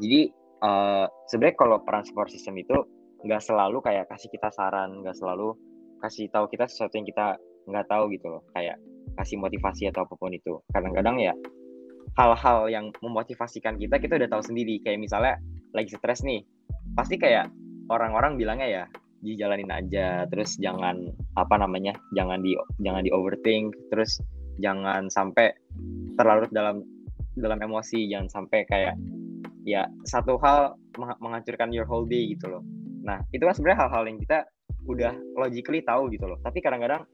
Jadi 0.00 0.20
uh, 0.64 1.06
sebenarnya 1.28 1.56
kalau 1.56 1.76
peran 1.84 2.04
support 2.06 2.32
system 2.32 2.56
itu 2.58 2.74
nggak 3.24 3.40
selalu 3.40 3.80
kayak 3.80 4.04
kasih 4.08 4.28
kita 4.28 4.52
saran 4.52 5.00
nggak 5.00 5.16
selalu 5.16 5.56
kasih 6.04 6.28
tahu 6.28 6.44
kita 6.52 6.68
sesuatu 6.68 7.00
yang 7.00 7.08
kita 7.08 7.36
nggak 7.68 7.86
tahu 7.88 8.12
gitu 8.12 8.26
loh. 8.28 8.42
Kayak 8.52 8.80
kasih 9.20 9.36
motivasi 9.38 9.88
atau 9.92 10.04
apa 10.08 10.14
pun 10.16 10.32
itu. 10.32 10.60
Kadang-kadang 10.72 11.20
ya 11.20 11.34
hal-hal 12.14 12.68
yang 12.70 12.92
memotivasikan 13.00 13.80
kita 13.80 14.00
kita 14.00 14.16
udah 14.20 14.28
tahu 14.28 14.42
sendiri. 14.44 14.80
Kayak 14.84 15.00
misalnya 15.04 15.34
lagi 15.74 15.90
stres 15.90 16.22
nih 16.22 16.44
pasti 16.94 17.18
kayak 17.18 17.50
orang-orang 17.90 18.38
bilangnya 18.38 18.68
ya 18.68 18.84
dijalanin 19.24 19.72
aja 19.72 20.28
terus 20.28 20.54
jangan 20.60 21.08
apa 21.40 21.56
namanya 21.56 21.96
jangan 22.12 22.44
di 22.44 22.52
jangan 22.84 23.02
di 23.02 23.10
overthink 23.10 23.72
terus 23.88 24.20
jangan 24.60 25.08
sampai 25.08 25.50
terlarut 26.20 26.52
dalam 26.52 26.84
dalam 27.34 27.58
emosi 27.58 28.06
jangan 28.12 28.28
sampai 28.30 28.68
kayak 28.68 28.94
ya 29.64 29.88
satu 30.04 30.36
hal 30.44 30.76
menghancurkan 30.94 31.72
your 31.72 31.88
whole 31.88 32.04
day 32.04 32.36
gitu 32.36 32.46
loh 32.52 32.62
nah 33.02 33.18
itu 33.32 33.42
kan 33.42 33.56
sebenarnya 33.56 33.88
hal-hal 33.88 34.04
yang 34.06 34.18
kita 34.20 34.38
udah 34.84 35.12
logically 35.40 35.80
tahu 35.80 36.12
gitu 36.12 36.28
loh 36.28 36.36
tapi 36.44 36.60
kadang-kadang 36.60 37.08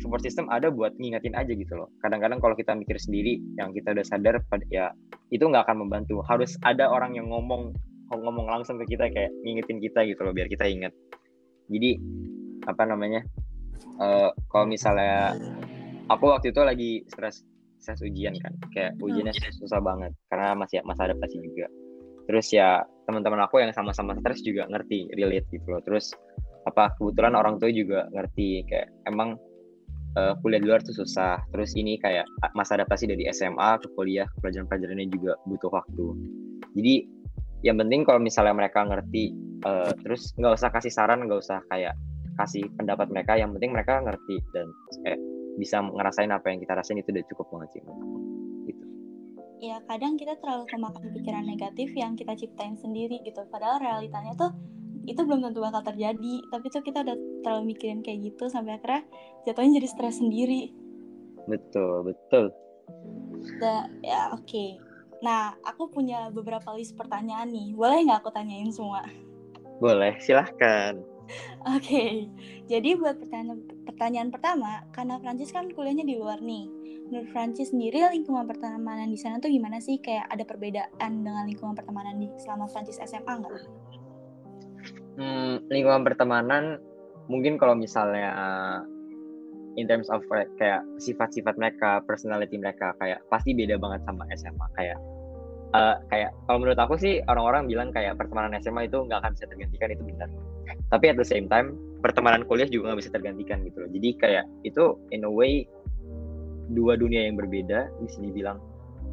support 0.00 0.24
system 0.24 0.48
ada 0.48 0.72
buat 0.72 0.96
ngingetin 0.96 1.36
aja 1.36 1.52
gitu 1.52 1.76
loh. 1.76 1.92
Kadang-kadang 2.00 2.40
kalau 2.40 2.56
kita 2.56 2.72
mikir 2.72 2.96
sendiri, 2.96 3.36
yang 3.60 3.76
kita 3.76 3.92
udah 3.92 4.06
sadar, 4.06 4.40
ya 4.72 4.88
itu 5.28 5.44
nggak 5.44 5.68
akan 5.68 5.84
membantu. 5.84 6.24
Harus 6.24 6.56
ada 6.64 6.88
orang 6.88 7.18
yang 7.18 7.28
ngomong 7.28 7.76
ngomong 8.12 8.44
langsung 8.48 8.76
ke 8.80 8.96
kita 8.96 9.08
kayak 9.12 9.32
ngingetin 9.44 9.80
kita 9.80 10.04
gitu 10.08 10.20
loh, 10.24 10.32
biar 10.32 10.48
kita 10.48 10.64
inget. 10.64 10.92
Jadi 11.72 11.90
apa 12.68 12.82
namanya? 12.84 13.24
Uh, 13.98 14.30
kalau 14.48 14.68
misalnya 14.68 15.36
aku 16.06 16.30
waktu 16.30 16.54
itu 16.54 16.60
lagi 16.62 16.90
stres 17.10 17.42
stres 17.82 17.98
ujian 18.04 18.36
kan, 18.38 18.54
kayak 18.70 18.94
ujiannya 19.02 19.34
susah 19.58 19.82
banget 19.82 20.14
karena 20.30 20.54
masih 20.54 20.84
masa 20.86 21.10
adaptasi 21.10 21.42
juga. 21.42 21.66
Terus 22.30 22.46
ya 22.54 22.86
teman-teman 23.10 23.42
aku 23.42 23.58
yang 23.58 23.74
sama-sama 23.74 24.14
stres 24.22 24.44
juga 24.46 24.70
ngerti 24.70 25.10
relate 25.18 25.48
gitu 25.50 25.66
loh. 25.66 25.82
Terus 25.82 26.14
apa 26.62 26.94
kebetulan 26.94 27.34
orang 27.34 27.58
tua 27.58 27.74
juga 27.74 28.06
ngerti 28.14 28.62
kayak 28.70 28.88
emang 29.10 29.34
uh, 30.14 30.34
kuliah 30.40 30.60
di 30.62 30.68
luar 30.70 30.80
tuh 30.84 30.94
susah. 30.94 31.42
Terus 31.50 31.74
ini 31.74 31.98
kayak 31.98 32.26
masa 32.54 32.78
adaptasi 32.78 33.10
dari 33.10 33.26
SMA 33.34 33.82
ke 33.82 33.88
kuliah, 33.98 34.28
pelajaran-pelajarannya 34.40 35.08
juga 35.10 35.34
butuh 35.50 35.70
waktu. 35.72 36.06
Jadi 36.78 36.94
yang 37.62 37.78
penting 37.78 38.02
kalau 38.02 38.18
misalnya 38.18 38.54
mereka 38.54 38.82
ngerti, 38.82 39.34
uh, 39.62 39.94
terus 40.02 40.34
nggak 40.34 40.54
usah 40.58 40.70
kasih 40.74 40.92
saran, 40.92 41.24
nggak 41.26 41.40
usah 41.40 41.62
kayak 41.70 41.94
kasih 42.36 42.66
pendapat 42.74 43.06
mereka. 43.08 43.38
Yang 43.38 43.58
penting 43.58 43.72
mereka 43.72 44.02
ngerti 44.02 44.36
dan 44.50 44.66
eh, 45.06 45.18
bisa 45.56 45.78
ngerasain 45.82 46.30
apa 46.34 46.50
yang 46.50 46.58
kita 46.58 46.74
rasain 46.74 46.98
itu 46.98 47.14
udah 47.14 47.24
cukup 47.30 47.46
banget 47.54 47.78
sih. 47.78 47.82
Gitu. 48.66 48.84
Ya 49.62 49.78
kadang 49.86 50.18
kita 50.18 50.34
terlalu 50.42 50.66
kemakan 50.66 51.06
pikiran 51.14 51.44
negatif 51.46 51.88
yang 51.94 52.18
kita 52.18 52.34
ciptain 52.34 52.74
sendiri 52.74 53.22
gitu. 53.22 53.46
Padahal 53.46 53.78
realitanya 53.78 54.34
tuh 54.34 54.50
itu 55.06 55.18
belum 55.18 55.42
tentu 55.42 55.58
bakal 55.58 55.82
terjadi 55.82 56.34
tapi 56.50 56.66
tuh 56.70 56.82
kita 56.82 57.02
udah 57.02 57.16
terlalu 57.42 57.74
mikirin 57.74 58.06
kayak 58.06 58.22
gitu 58.22 58.46
sampai 58.46 58.78
akhirnya 58.78 59.02
jatuhnya 59.46 59.82
jadi 59.82 59.88
stres 59.90 60.22
sendiri 60.22 60.70
betul 61.50 62.06
betul 62.06 62.54
da, 63.58 63.90
ya 64.06 64.30
oke 64.30 64.46
okay. 64.46 64.78
Nah 65.22 65.54
aku 65.62 65.88
punya 65.88 66.28
beberapa 66.34 66.74
list 66.74 66.98
pertanyaan 66.98 67.48
nih. 67.48 67.72
Boleh 67.78 68.02
nggak 68.04 68.26
aku 68.26 68.30
tanyain 68.34 68.74
semua? 68.74 69.06
Boleh 69.78 70.18
silahkan. 70.18 70.98
Oke 71.64 71.78
okay. 71.78 72.10
jadi 72.66 72.98
buat 72.98 73.16
pertanyaan 73.22 73.62
pertanyaan 73.86 74.30
pertama 74.34 74.82
karena 74.90 75.16
Prancis 75.22 75.54
kan 75.54 75.70
kuliahnya 75.70 76.04
di 76.04 76.18
luar 76.18 76.42
nih. 76.42 76.66
Menurut 77.08 77.28
Prancis 77.30 77.70
sendiri 77.70 78.02
lingkungan 78.10 78.44
pertemanan 78.50 79.08
di 79.08 79.16
sana 79.16 79.38
tuh 79.38 79.48
gimana 79.48 79.78
sih? 79.78 80.02
Kayak 80.02 80.28
ada 80.28 80.44
perbedaan 80.44 81.12
dengan 81.22 81.44
lingkungan 81.46 81.78
pertemanan 81.78 82.18
di 82.18 82.26
selama 82.42 82.66
Prancis 82.68 82.98
SMA 83.00 83.32
nggak? 83.38 83.62
hmm, 85.16 85.68
lingkungan 85.68 86.02
pertemanan 86.06 86.80
mungkin 87.28 87.60
kalau 87.60 87.76
misalnya 87.76 88.28
uh, 88.32 88.80
in 89.76 89.88
terms 89.88 90.08
of 90.12 90.20
kayak 90.60 90.84
sifat-sifat 91.00 91.56
mereka, 91.56 92.04
personality 92.04 92.60
mereka 92.60 92.92
kayak 93.00 93.24
pasti 93.32 93.56
beda 93.56 93.80
banget 93.80 94.04
sama 94.04 94.28
SMA 94.36 94.66
kayak 94.76 94.98
uh, 95.72 95.96
kayak 96.08 96.30
kalau 96.46 96.58
menurut 96.62 96.78
aku 96.78 96.94
sih 97.00 97.20
orang-orang 97.28 97.68
bilang 97.68 97.88
kayak 97.90 98.16
pertemanan 98.16 98.56
SMA 98.60 98.88
itu 98.88 99.02
nggak 99.04 99.18
akan 99.24 99.32
bisa 99.36 99.44
tergantikan 99.48 99.88
itu 99.92 100.04
benar. 100.04 100.28
Tapi 100.88 101.04
at 101.12 101.16
the 101.18 101.26
same 101.26 101.48
time 101.48 101.76
pertemanan 102.00 102.44
kuliah 102.46 102.68
juga 102.68 102.92
nggak 102.92 103.00
bisa 103.04 103.10
tergantikan 103.12 103.64
gitu 103.66 103.84
loh. 103.84 103.90
Jadi 103.90 104.08
kayak 104.20 104.44
itu 104.64 104.96
in 105.10 105.24
a 105.26 105.32
way 105.32 105.66
dua 106.72 106.96
dunia 106.96 107.28
yang 107.28 107.36
berbeda 107.36 107.90
di 108.00 108.08
sini 108.08 108.32
bilang 108.32 108.56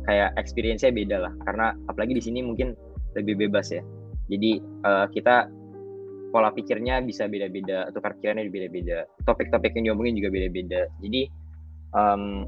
kayak 0.07 0.31
experience-nya 0.39 0.95
beda 0.95 1.17
lah 1.27 1.33
karena 1.43 1.75
apalagi 1.91 2.15
di 2.15 2.23
sini 2.23 2.39
mungkin 2.45 2.75
lebih 3.17 3.47
bebas 3.47 3.73
ya. 3.73 3.81
Jadi 4.29 4.61
uh, 4.85 5.09
kita 5.09 5.49
pola 6.29 6.53
pikirnya 6.53 7.01
bisa 7.01 7.25
beda-beda, 7.25 7.89
tukar 7.89 8.13
pikirannya 8.13 8.53
beda-beda, 8.53 9.09
topik-topik 9.25 9.73
yang 9.73 9.91
diomongin 9.91 10.21
juga 10.21 10.29
beda-beda. 10.29 10.85
Jadi 11.01 11.25
um, 11.97 12.45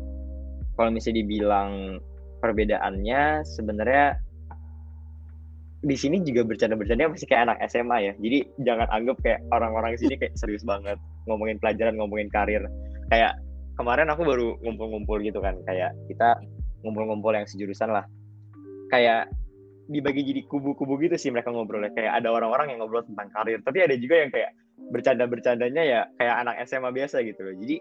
kalau 0.77 0.89
misalnya 0.93 1.25
dibilang 1.25 1.97
perbedaannya 2.41 3.45
sebenarnya 3.45 4.17
di 5.81 5.97
sini 5.97 6.21
juga 6.21 6.45
bercanda-bercanda 6.45 7.09
masih 7.09 7.25
kayak 7.25 7.49
anak 7.49 7.57
SMA 7.65 7.97
ya. 8.05 8.13
Jadi 8.21 8.39
jangan 8.61 8.87
anggap 8.93 9.17
kayak 9.25 9.41
orang-orang 9.49 9.97
sini 9.97 10.13
kayak 10.17 10.37
serius 10.37 10.61
banget 10.61 10.97
ngomongin 11.25 11.57
pelajaran, 11.57 11.97
ngomongin 11.97 12.29
karir. 12.29 12.61
Kayak 13.09 13.37
kemarin 13.77 14.13
aku 14.13 14.21
baru 14.21 14.61
ngumpul-ngumpul 14.61 15.17
gitu 15.25 15.41
kan, 15.41 15.57
kayak 15.65 15.89
kita 16.05 16.37
ngumpul-ngumpul 16.85 17.33
yang 17.33 17.49
sejurusan 17.49 17.89
lah. 17.89 18.05
Kayak 18.93 19.31
dibagi 19.91 20.23
jadi 20.23 20.41
kubu-kubu 20.47 20.95
gitu 21.03 21.19
sih 21.19 21.33
mereka 21.35 21.51
ngobrolnya 21.51 21.91
kayak 21.91 22.23
ada 22.23 22.31
orang-orang 22.31 22.71
yang 22.71 22.79
ngobrol 22.79 23.03
tentang 23.03 23.27
karir 23.35 23.59
tapi 23.59 23.83
ada 23.83 23.95
juga 23.99 24.23
yang 24.23 24.31
kayak 24.31 24.55
bercanda-bercandanya 24.87 25.83
ya 25.83 26.01
kayak 26.15 26.35
anak 26.47 26.55
SMA 26.63 26.89
biasa 26.95 27.19
gitu 27.27 27.43
loh 27.43 27.55
jadi 27.59 27.75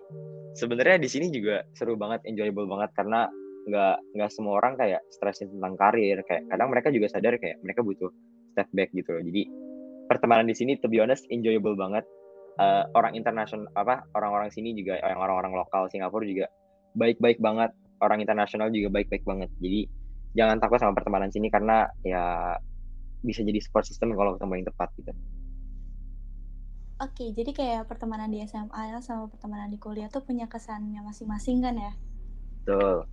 sebenarnya 0.59 0.99
di 0.99 1.09
sini 1.09 1.31
juga 1.31 1.63
seru 1.79 1.95
banget 1.95 2.27
enjoyable 2.27 2.67
banget 2.67 2.91
karena 2.99 3.31
nggak 3.69 3.97
nggak 4.17 4.31
semua 4.33 4.57
orang 4.63 4.79
kayak 4.81 5.05
stresin 5.13 5.53
tentang 5.53 5.77
karir 5.77 6.21
kayak 6.25 6.49
kadang 6.49 6.69
mereka 6.73 6.89
juga 6.89 7.07
sadar 7.13 7.37
kayak 7.37 7.61
mereka 7.61 7.85
butuh 7.85 8.09
step 8.57 8.69
back 8.73 8.89
gitu 8.97 9.13
loh 9.13 9.23
jadi 9.25 9.43
pertemanan 10.09 10.49
di 10.49 10.57
sini 10.57 10.81
to 10.81 10.89
be 10.89 10.99
honest 10.99 11.29
enjoyable 11.29 11.77
banget 11.77 12.03
uh, 12.57 12.89
orang 12.97 13.15
internasional 13.15 13.69
apa 13.77 14.05
orang-orang 14.17 14.49
sini 14.51 14.73
juga 14.73 14.97
yang 14.99 15.21
orang-orang 15.21 15.55
lokal 15.55 15.87
Singapura 15.93 16.25
juga 16.25 16.47
baik-baik 16.97 17.39
banget 17.39 17.71
orang 18.01 18.19
internasional 18.25 18.73
juga 18.73 18.89
baik-baik 18.91 19.23
banget 19.29 19.53
jadi 19.61 19.87
jangan 20.35 20.57
takut 20.63 20.79
sama 20.79 20.97
pertemanan 20.97 21.31
sini 21.31 21.51
karena 21.51 21.91
ya 22.07 22.57
bisa 23.21 23.45
jadi 23.45 23.61
support 23.61 23.85
system 23.85 24.17
kalau 24.17 24.37
ketemu 24.37 24.63
yang 24.63 24.67
tepat 24.73 24.89
gitu. 24.97 25.13
Oke, 27.01 27.33
jadi 27.33 27.51
kayak 27.57 27.89
pertemanan 27.89 28.29
di 28.29 28.45
SMA 28.45 29.01
sama 29.01 29.25
pertemanan 29.33 29.73
di 29.73 29.81
kuliah 29.81 30.13
tuh 30.13 30.21
punya 30.21 30.45
kesannya 30.45 31.01
masing-masing 31.01 31.65
kan 31.65 31.75
ya? 31.81 31.93
Betul. 32.61 33.09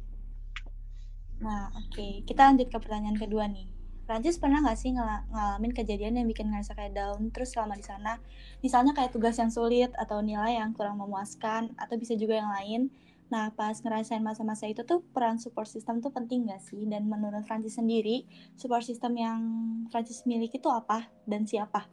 Nah, 1.44 1.70
oke. 1.76 1.94
Okay. 1.94 2.12
Kita 2.26 2.50
lanjut 2.50 2.68
ke 2.70 2.78
pertanyaan 2.78 3.18
kedua 3.18 3.46
nih. 3.50 3.68
Prancis 4.08 4.40
pernah 4.40 4.64
nggak 4.64 4.80
sih 4.80 4.96
ngel 4.96 5.04
ngalamin 5.36 5.76
kejadian 5.76 6.16
yang 6.16 6.28
bikin 6.32 6.48
ngerasa 6.48 6.80
kayak 6.80 6.96
down 6.96 7.28
terus 7.36 7.52
selama 7.52 7.76
di 7.76 7.84
sana? 7.84 8.16
Misalnya 8.64 8.96
kayak 8.96 9.12
tugas 9.12 9.36
yang 9.36 9.52
sulit 9.52 9.92
atau 10.00 10.24
nilai 10.24 10.56
yang 10.64 10.72
kurang 10.72 11.04
memuaskan 11.04 11.76
atau 11.76 12.00
bisa 12.00 12.16
juga 12.16 12.40
yang 12.40 12.48
lain 12.48 12.82
Nah, 13.28 13.52
pas 13.52 13.76
ngerasain 13.76 14.24
masa-masa 14.24 14.72
itu 14.72 14.88
tuh 14.88 15.04
peran 15.12 15.36
support 15.36 15.68
system 15.68 16.00
tuh 16.00 16.16
penting 16.16 16.48
gak 16.48 16.64
sih? 16.64 16.88
Dan 16.88 17.12
menurut 17.12 17.44
Francis 17.44 17.76
sendiri, 17.76 18.24
support 18.56 18.88
system 18.88 19.20
yang 19.20 19.40
Francis 19.92 20.24
miliki 20.24 20.64
itu 20.64 20.72
apa 20.72 21.12
dan 21.28 21.44
siapa? 21.44 21.92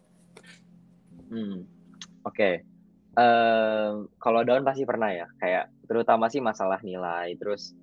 Hmm, 1.31 1.67
oke. 2.23 2.35
Okay. 2.35 2.55
Uh, 3.15 4.11
kalau 4.19 4.43
down 4.43 4.67
pasti 4.67 4.87
pernah 4.87 5.11
ya, 5.11 5.27
kayak 5.39 5.71
terutama 5.87 6.31
sih 6.31 6.43
masalah 6.43 6.79
nilai, 6.83 7.35
terus 7.39 7.75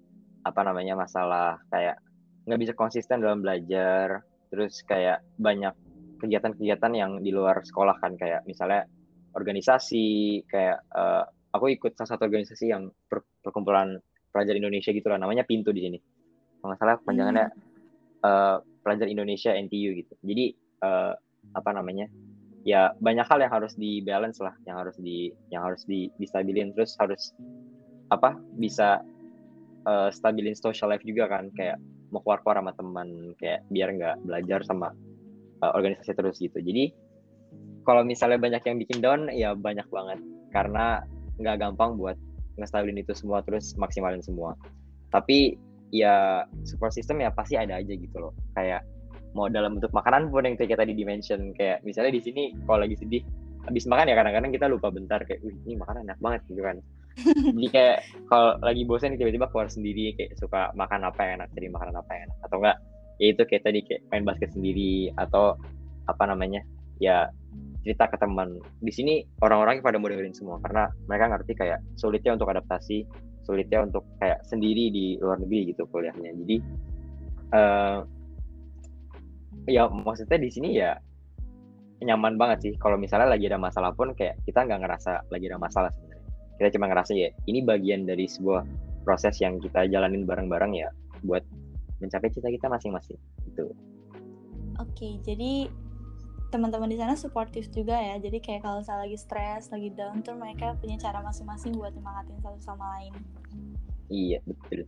apa 0.41 0.62
namanya 0.65 0.98
masalah 0.98 1.62
kayak 1.69 2.01
nggak 2.45 2.62
bisa 2.62 2.74
konsisten 2.74 3.21
dalam 3.21 3.45
belajar, 3.45 4.25
terus 4.50 4.81
kayak 4.86 5.21
banyak 5.38 5.74
kegiatan-kegiatan 6.17 6.93
yang 6.93 7.12
di 7.21 7.29
luar 7.33 7.62
sekolah 7.62 7.98
kan, 8.01 8.17
kayak 8.17 8.45
misalnya 8.50 8.86
organisasi, 9.38 10.41
kayak 10.50 10.81
uh, 10.93 11.25
aku 11.53 11.75
ikut 11.75 11.93
salah 11.95 12.15
satu 12.17 12.25
organisasi 12.27 12.71
yang 12.71 12.89
per, 13.10 13.21
perkumpulan 13.43 14.00
pelajar 14.31 14.55
Indonesia 14.55 14.95
gitu 14.95 15.07
lah 15.12 15.19
namanya 15.19 15.43
Pintu 15.43 15.75
di 15.75 15.83
sini 15.83 16.00
kalau 16.62 16.74
nggak 16.74 16.79
salah 16.79 16.98
panjangannya 17.03 17.48
hmm. 17.51 18.24
uh, 18.24 18.57
pelajar 18.81 19.07
Indonesia 19.12 19.51
NTU 19.51 19.89
gitu 20.00 20.13
jadi 20.24 20.45
uh, 20.81 21.13
apa 21.57 21.69
namanya 21.75 22.07
ya 22.63 22.93
banyak 23.01 23.25
hal 23.27 23.41
yang 23.41 23.51
harus 23.51 23.74
di 23.75 24.00
balance 24.05 24.39
lah 24.39 24.55
yang 24.69 24.79
harus 24.79 24.95
di 25.01 25.33
yang 25.51 25.65
harus 25.65 25.83
di 25.83 26.07
distabilin 26.21 26.71
terus 26.71 26.95
harus 27.01 27.33
apa 28.13 28.38
bisa 28.55 29.01
uh, 29.85 30.09
stabilin 30.13 30.57
social 30.57 30.91
life 30.91 31.03
juga 31.05 31.29
kan 31.29 31.50
kayak 31.55 31.77
mau 32.11 32.19
keluar 32.23 32.43
keluar 32.43 32.57
sama 32.59 32.71
teman 32.75 33.07
kayak 33.39 33.63
biar 33.71 33.89
nggak 33.95 34.15
belajar 34.27 34.59
sama 34.67 34.91
uh, 35.63 35.71
organisasi 35.73 36.11
terus 36.13 36.38
gitu. 36.41 36.59
Jadi 36.59 36.91
kalau 37.88 38.05
misalnya 38.05 38.38
banyak 38.38 38.61
yang 38.65 38.77
bikin 38.77 39.00
down 39.01 39.29
ya 39.31 39.55
banyak 39.57 39.88
banget. 39.89 40.19
Karena 40.51 41.00
nggak 41.39 41.63
gampang 41.63 41.95
buat 41.95 42.19
ngestabilin 42.59 43.00
itu 43.00 43.15
semua 43.15 43.39
terus 43.41 43.73
maksimalin 43.79 44.21
semua. 44.21 44.53
Tapi 45.09 45.55
ya 45.91 46.45
support 46.67 46.91
system 46.95 47.23
ya 47.23 47.31
pasti 47.31 47.55
ada 47.55 47.79
aja 47.79 47.93
gitu 47.95 48.17
loh. 48.19 48.35
Kayak 48.53 48.83
mau 49.31 49.47
dalam 49.47 49.79
bentuk 49.79 49.91
makanan 49.95 50.27
pun 50.27 50.43
yang 50.43 50.59
kayak 50.59 50.75
tadi 50.75 50.91
dimention 50.91 51.55
kayak 51.55 51.79
misalnya 51.88 52.19
di 52.19 52.21
sini 52.21 52.43
kalau 52.67 52.83
lagi 52.83 53.00
sedih 53.00 53.23
habis 53.63 53.88
makan 53.88 54.11
ya 54.11 54.15
kadang-kadang 54.17 54.51
kita 54.51 54.65
lupa 54.67 54.91
bentar 54.91 55.23
kayak 55.23 55.39
wih 55.45 55.55
ini 55.63 55.79
makanan 55.79 56.09
enak 56.09 56.19
banget 56.19 56.41
gitu 56.51 56.61
kan 56.65 56.77
jadi 57.19 57.67
kayak 57.71 57.97
kalau 58.31 58.55
lagi 58.63 58.87
bosan 58.87 59.19
tiba-tiba 59.19 59.51
keluar 59.51 59.67
sendiri 59.67 60.15
kayak 60.15 60.39
suka 60.39 60.71
makan 60.73 61.03
apa 61.03 61.19
yang 61.21 61.33
enak 61.43 61.49
jadi 61.53 61.67
makanan 61.69 61.95
apa 61.99 62.09
yang 62.15 62.23
enak. 62.31 62.37
Atau 62.47 62.57
enggak 62.63 62.77
ya 63.21 63.27
itu 63.29 63.41
kayak 63.45 63.63
tadi 63.67 63.79
kayak 63.85 64.01
main 64.09 64.23
basket 64.25 64.49
sendiri 64.55 65.13
atau 65.19 65.53
apa 66.09 66.23
namanya 66.25 66.63
ya 66.97 67.29
cerita 67.83 68.07
ke 68.09 68.17
teman. 68.17 68.57
Di 68.79 68.91
sini 68.93 69.25
orang-orang 69.43 69.83
pada 69.83 69.97
mau 69.99 70.09
dengerin 70.09 70.35
semua 70.35 70.57
karena 70.63 70.89
mereka 71.05 71.25
ngerti 71.35 71.53
kayak 71.57 71.79
sulitnya 71.99 72.37
untuk 72.37 72.49
adaptasi 72.49 73.05
sulitnya 73.41 73.81
untuk 73.83 74.05
kayak 74.21 74.45
sendiri 74.45 74.93
di 74.93 75.05
luar 75.19 75.41
negeri 75.41 75.73
gitu 75.73 75.83
kuliahnya. 75.89 76.31
Jadi 76.45 76.55
uh, 77.57 77.99
ya 79.67 79.89
maksudnya 79.89 80.37
di 80.39 80.49
sini 80.49 80.69
ya 80.77 80.95
nyaman 82.01 82.37
banget 82.37 82.57
sih. 82.69 82.73
Kalau 82.81 82.97
misalnya 82.97 83.33
lagi 83.33 83.45
ada 83.49 83.61
masalah 83.61 83.93
pun 83.93 84.13
kayak 84.17 84.41
kita 84.45 84.65
nggak 84.65 84.81
ngerasa 84.81 85.29
lagi 85.29 85.45
ada 85.49 85.59
masalah 85.61 85.89
sebenarnya 85.93 86.10
kita 86.61 86.77
cuma 86.77 86.85
ngerasa 86.93 87.17
ya 87.17 87.33
ini 87.49 87.65
bagian 87.65 88.05
dari 88.05 88.29
sebuah 88.29 88.61
proses 89.01 89.41
yang 89.41 89.57
kita 89.57 89.89
jalanin 89.89 90.29
bareng-bareng 90.29 90.77
ya 90.77 90.93
buat 91.25 91.41
mencapai 91.97 92.29
cita 92.29 92.53
kita 92.53 92.69
masing-masing 92.69 93.17
gitu. 93.49 93.73
Oke 94.77 95.17
jadi 95.25 95.73
teman-teman 96.51 96.91
di 96.91 96.99
sana 96.99 97.15
suportif 97.15 97.71
juga 97.71 97.95
ya. 97.95 98.19
Jadi 98.19 98.43
kayak 98.43 98.61
kalau 98.67 98.83
saya 98.83 99.07
lagi 99.07 99.15
stres 99.15 99.71
lagi 99.71 99.89
down 99.95 100.19
tuh 100.19 100.35
mereka 100.35 100.75
punya 100.77 100.99
cara 100.99 101.23
masing-masing 101.23 101.73
buat 101.79 101.95
nyemangatin 101.95 102.37
satu 102.43 102.59
sama 102.59 102.85
lain. 102.99 103.15
Iya 104.11 104.43
betul. 104.43 104.85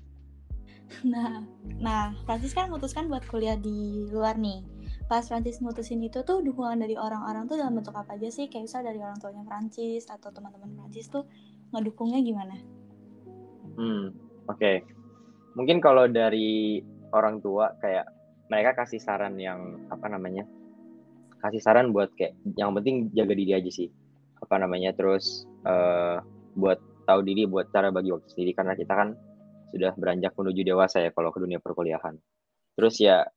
Nah 1.08 1.48
nah 1.80 2.12
Francis 2.28 2.52
kan 2.52 2.68
memutuskan 2.68 3.08
buat 3.08 3.24
kuliah 3.26 3.56
di 3.56 4.06
luar 4.12 4.36
nih. 4.36 4.62
Pas 5.08 5.24
Francis 5.24 5.64
mutusin 5.64 6.04
itu 6.04 6.20
tuh 6.28 6.44
dukungan 6.44 6.84
dari 6.84 7.00
orang-orang 7.00 7.48
tuh 7.48 7.56
dalam 7.56 7.80
bentuk 7.80 7.96
apa 7.96 8.20
aja 8.20 8.28
sih? 8.28 8.52
Kayak 8.52 8.68
misal 8.68 8.82
dari 8.84 9.00
orang 9.00 9.18
tuanya 9.24 9.44
Francis 9.48 10.12
atau 10.12 10.36
teman-teman 10.36 10.68
Francis 10.76 11.08
tuh 11.08 11.24
ngedukungnya 11.74 12.22
gimana? 12.22 12.56
Hmm 13.74 14.14
oke. 14.48 14.60
Okay. 14.60 14.86
mungkin 15.54 15.78
kalau 15.78 16.10
dari 16.10 16.82
orang 17.14 17.38
tua 17.38 17.78
kayak 17.78 18.10
mereka 18.50 18.74
kasih 18.86 18.98
saran 18.98 19.38
yang 19.38 19.86
apa 19.94 20.10
namanya 20.10 20.50
kasih 21.44 21.62
saran 21.62 21.94
buat 21.94 22.10
kayak 22.18 22.34
yang 22.56 22.74
penting 22.74 23.12
jaga 23.12 23.34
diri 23.36 23.52
aja 23.54 23.72
sih. 23.72 23.92
Apa 24.40 24.60
namanya 24.60 24.96
terus 24.96 25.44
uh, 25.68 26.24
buat 26.56 26.80
tahu 27.04 27.20
diri 27.28 27.44
buat 27.46 27.68
cara 27.70 27.92
bagi 27.92 28.16
waktu 28.16 28.32
sendiri. 28.32 28.56
Karena 28.56 28.74
kita 28.80 28.94
kan 28.96 29.10
sudah 29.76 29.92
beranjak 30.00 30.32
menuju 30.40 30.62
dewasa 30.64 31.04
ya 31.04 31.12
kalau 31.12 31.36
ke 31.36 31.44
dunia 31.44 31.60
perkuliahan. 31.60 32.16
Terus 32.80 32.96
ya 33.04 33.28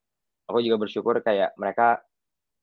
aku 0.47 0.63
juga 0.63 0.87
bersyukur 0.87 1.19
kayak 1.19 1.53
mereka 1.59 2.01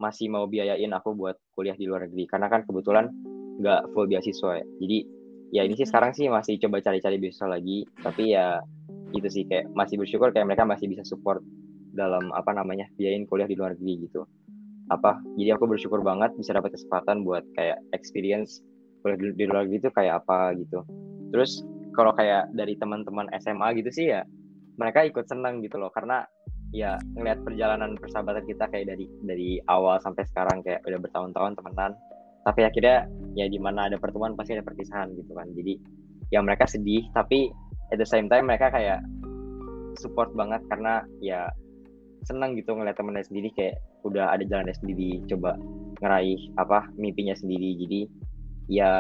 masih 0.01 0.33
mau 0.33 0.49
biayain 0.49 0.91
aku 0.97 1.13
buat 1.13 1.37
kuliah 1.53 1.77
di 1.77 1.85
luar 1.85 2.09
negeri. 2.09 2.25
Karena 2.25 2.49
kan 2.49 2.65
kebetulan 2.65 3.13
nggak 3.61 3.93
full 3.93 4.09
beasiswa 4.09 4.65
ya. 4.65 4.67
Jadi 4.81 4.99
ya 5.55 5.63
ini 5.63 5.79
sih 5.79 5.87
sekarang 5.87 6.11
sih 6.11 6.27
masih 6.27 6.59
coba 6.59 6.83
cari-cari 6.83 7.15
beasiswa 7.23 7.47
lagi 7.47 7.87
tapi 8.03 8.35
ya 8.35 8.59
itu 9.15 9.29
sih 9.31 9.43
kayak 9.47 9.71
masih 9.79 10.03
bersyukur 10.03 10.35
kayak 10.35 10.51
mereka 10.51 10.67
masih 10.67 10.91
bisa 10.91 11.07
support 11.07 11.39
dalam 11.95 12.35
apa 12.35 12.51
namanya 12.51 12.91
biayain 12.99 13.23
kuliah 13.31 13.47
di 13.47 13.55
luar 13.55 13.79
negeri 13.79 14.11
gitu. 14.11 14.27
Apa 14.91 15.23
jadi 15.39 15.55
aku 15.55 15.71
bersyukur 15.71 16.03
banget 16.03 16.35
bisa 16.35 16.51
dapat 16.59 16.75
kesempatan 16.75 17.23
buat 17.23 17.47
kayak 17.55 17.79
experience 17.95 18.59
kuliah 19.07 19.17
di, 19.23 19.27
di 19.39 19.45
luar 19.47 19.71
gitu 19.71 19.95
kayak 19.95 20.27
apa 20.27 20.59
gitu. 20.59 20.83
Terus 21.31 21.63
kalau 21.95 22.11
kayak 22.19 22.51
dari 22.51 22.75
teman-teman 22.75 23.31
SMA 23.39 23.79
gitu 23.79 23.91
sih 23.95 24.11
ya 24.11 24.27
mereka 24.75 25.07
ikut 25.07 25.31
senang 25.31 25.63
gitu 25.63 25.79
loh 25.79 25.95
karena 25.95 26.27
ya 26.75 26.99
ngelihat 27.15 27.47
perjalanan 27.47 27.95
persahabatan 27.95 28.43
kita 28.51 28.67
kayak 28.67 28.91
dari 28.91 29.07
dari 29.23 29.63
awal 29.71 30.03
sampai 30.03 30.27
sekarang 30.27 30.59
kayak 30.67 30.83
udah 30.83 30.99
bertahun-tahun 30.99 31.55
temenan 31.55 31.95
tapi 32.45 32.61
akhirnya 32.65 33.09
ya 33.35 33.49
di 33.49 33.59
mana 33.59 33.89
ada 33.89 33.97
pertemuan 33.97 34.37
pasti 34.37 34.55
ada 34.55 34.65
perpisahan 34.65 35.11
gitu 35.17 35.33
kan 35.33 35.49
jadi 35.57 35.81
ya 36.31 36.41
mereka 36.45 36.69
sedih 36.69 37.05
tapi 37.17 37.51
at 37.91 37.99
the 37.99 38.07
same 38.07 38.29
time 38.29 38.47
mereka 38.49 38.69
kayak 38.71 39.01
support 39.99 40.31
banget 40.37 40.61
karena 40.69 41.03
ya 41.25 41.49
senang 42.25 42.57
gitu 42.57 42.73
ngeliat 42.73 42.97
temennya 42.97 43.25
sendiri 43.27 43.49
kayak 43.53 43.77
udah 44.05 44.33
ada 44.33 44.45
jalannya 44.45 44.77
sendiri 44.77 45.21
coba 45.29 45.57
ngeraih 46.01 46.41
apa 46.61 46.89
mimpinya 46.97 47.37
sendiri 47.37 47.77
jadi 47.81 48.01
ya 48.69 48.93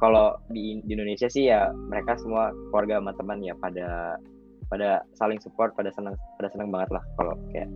kalau 0.00 0.36
di, 0.50 0.80
di 0.84 0.92
Indonesia 0.96 1.28
sih 1.30 1.48
ya 1.48 1.70
mereka 1.72 2.18
semua 2.18 2.50
keluarga 2.72 3.00
sama 3.00 3.12
teman 3.16 3.38
ya 3.44 3.54
pada 3.56 4.18
pada 4.68 5.04
saling 5.16 5.38
support 5.40 5.76
pada 5.76 5.92
senang 5.92 6.16
pada 6.40 6.48
senang 6.50 6.72
banget 6.72 6.90
lah 6.92 7.04
kalau 7.20 7.36
kayak 7.52 7.68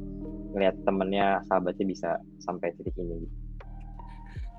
ngeliat 0.56 0.74
temennya 0.88 1.44
sahabatnya 1.46 1.84
bisa 1.84 2.10
sampai 2.40 2.72
titik 2.80 2.96
ini 2.96 3.28
gitu. 3.28 3.47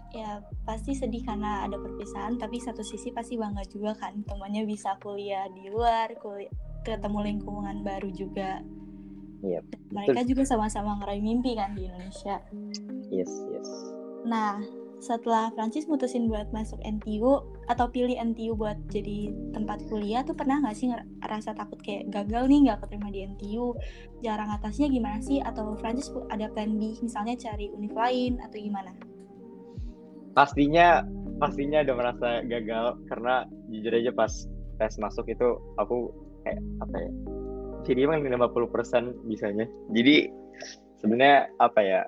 Ya 0.10 0.42
pasti 0.66 0.98
sedih 0.98 1.22
karena 1.22 1.70
ada 1.70 1.78
perpisahan 1.78 2.42
tapi 2.42 2.58
satu 2.58 2.82
sisi 2.82 3.14
pasti 3.14 3.38
bangga 3.38 3.62
juga 3.70 3.94
kan 3.94 4.26
temannya 4.26 4.66
bisa 4.66 4.98
kuliah 4.98 5.46
di 5.54 5.70
luar 5.70 6.18
kuliah 6.18 6.50
ketemu 6.82 7.20
lingkungan 7.30 7.86
baru 7.86 8.10
juga 8.10 8.64
Iya. 9.40 9.64
Mereka 9.96 10.28
juga 10.28 10.44
sama-sama 10.44 11.00
ngeraih 11.00 11.24
mimpi 11.24 11.56
kan 11.56 11.72
di 11.72 11.88
Indonesia. 11.88 12.44
Yes, 13.08 13.32
yes. 13.56 13.70
Nah, 14.28 14.60
setelah 15.00 15.48
Francis 15.56 15.88
mutusin 15.88 16.28
buat 16.28 16.52
masuk 16.52 16.76
NTU 16.84 17.40
atau 17.72 17.88
pilih 17.88 18.20
NTU 18.20 18.52
buat 18.52 18.76
jadi 18.92 19.32
tempat 19.56 19.88
kuliah 19.88 20.28
tuh 20.28 20.36
pernah 20.36 20.60
nggak 20.60 20.76
sih 20.76 20.92
ngerasa 20.92 21.56
takut 21.56 21.80
kayak 21.80 22.12
gagal 22.12 22.52
nih 22.52 22.68
nggak 22.68 22.84
keterima 22.84 23.08
di 23.08 23.20
NTU 23.24 23.80
jarang 24.20 24.52
atasnya 24.52 24.92
gimana 24.92 25.24
sih 25.24 25.40
atau 25.40 25.72
Francis 25.80 26.12
ada 26.28 26.52
plan 26.52 26.76
B 26.76 27.00
misalnya 27.00 27.40
cari 27.40 27.72
univ 27.72 27.96
lain 27.96 28.44
atau 28.44 28.60
gimana? 28.60 28.92
Pastinya 30.34 31.04
pastinya 31.40 31.82
ada 31.82 31.94
merasa 31.96 32.44
gagal 32.44 33.00
karena 33.08 33.48
jujur 33.72 33.96
aja 33.96 34.12
pas 34.12 34.32
tes 34.80 34.96
masuk 35.00 35.28
itu 35.32 35.60
aku 35.80 36.12
kayak 36.44 36.60
apa 36.84 36.96
ya 37.00 37.12
jadi 37.88 38.06
emang 38.08 38.26
50% 38.28 39.28
bisanya. 39.28 39.66
Jadi 39.96 40.28
sebenarnya 41.00 41.48
apa 41.64 41.80
ya 41.80 42.02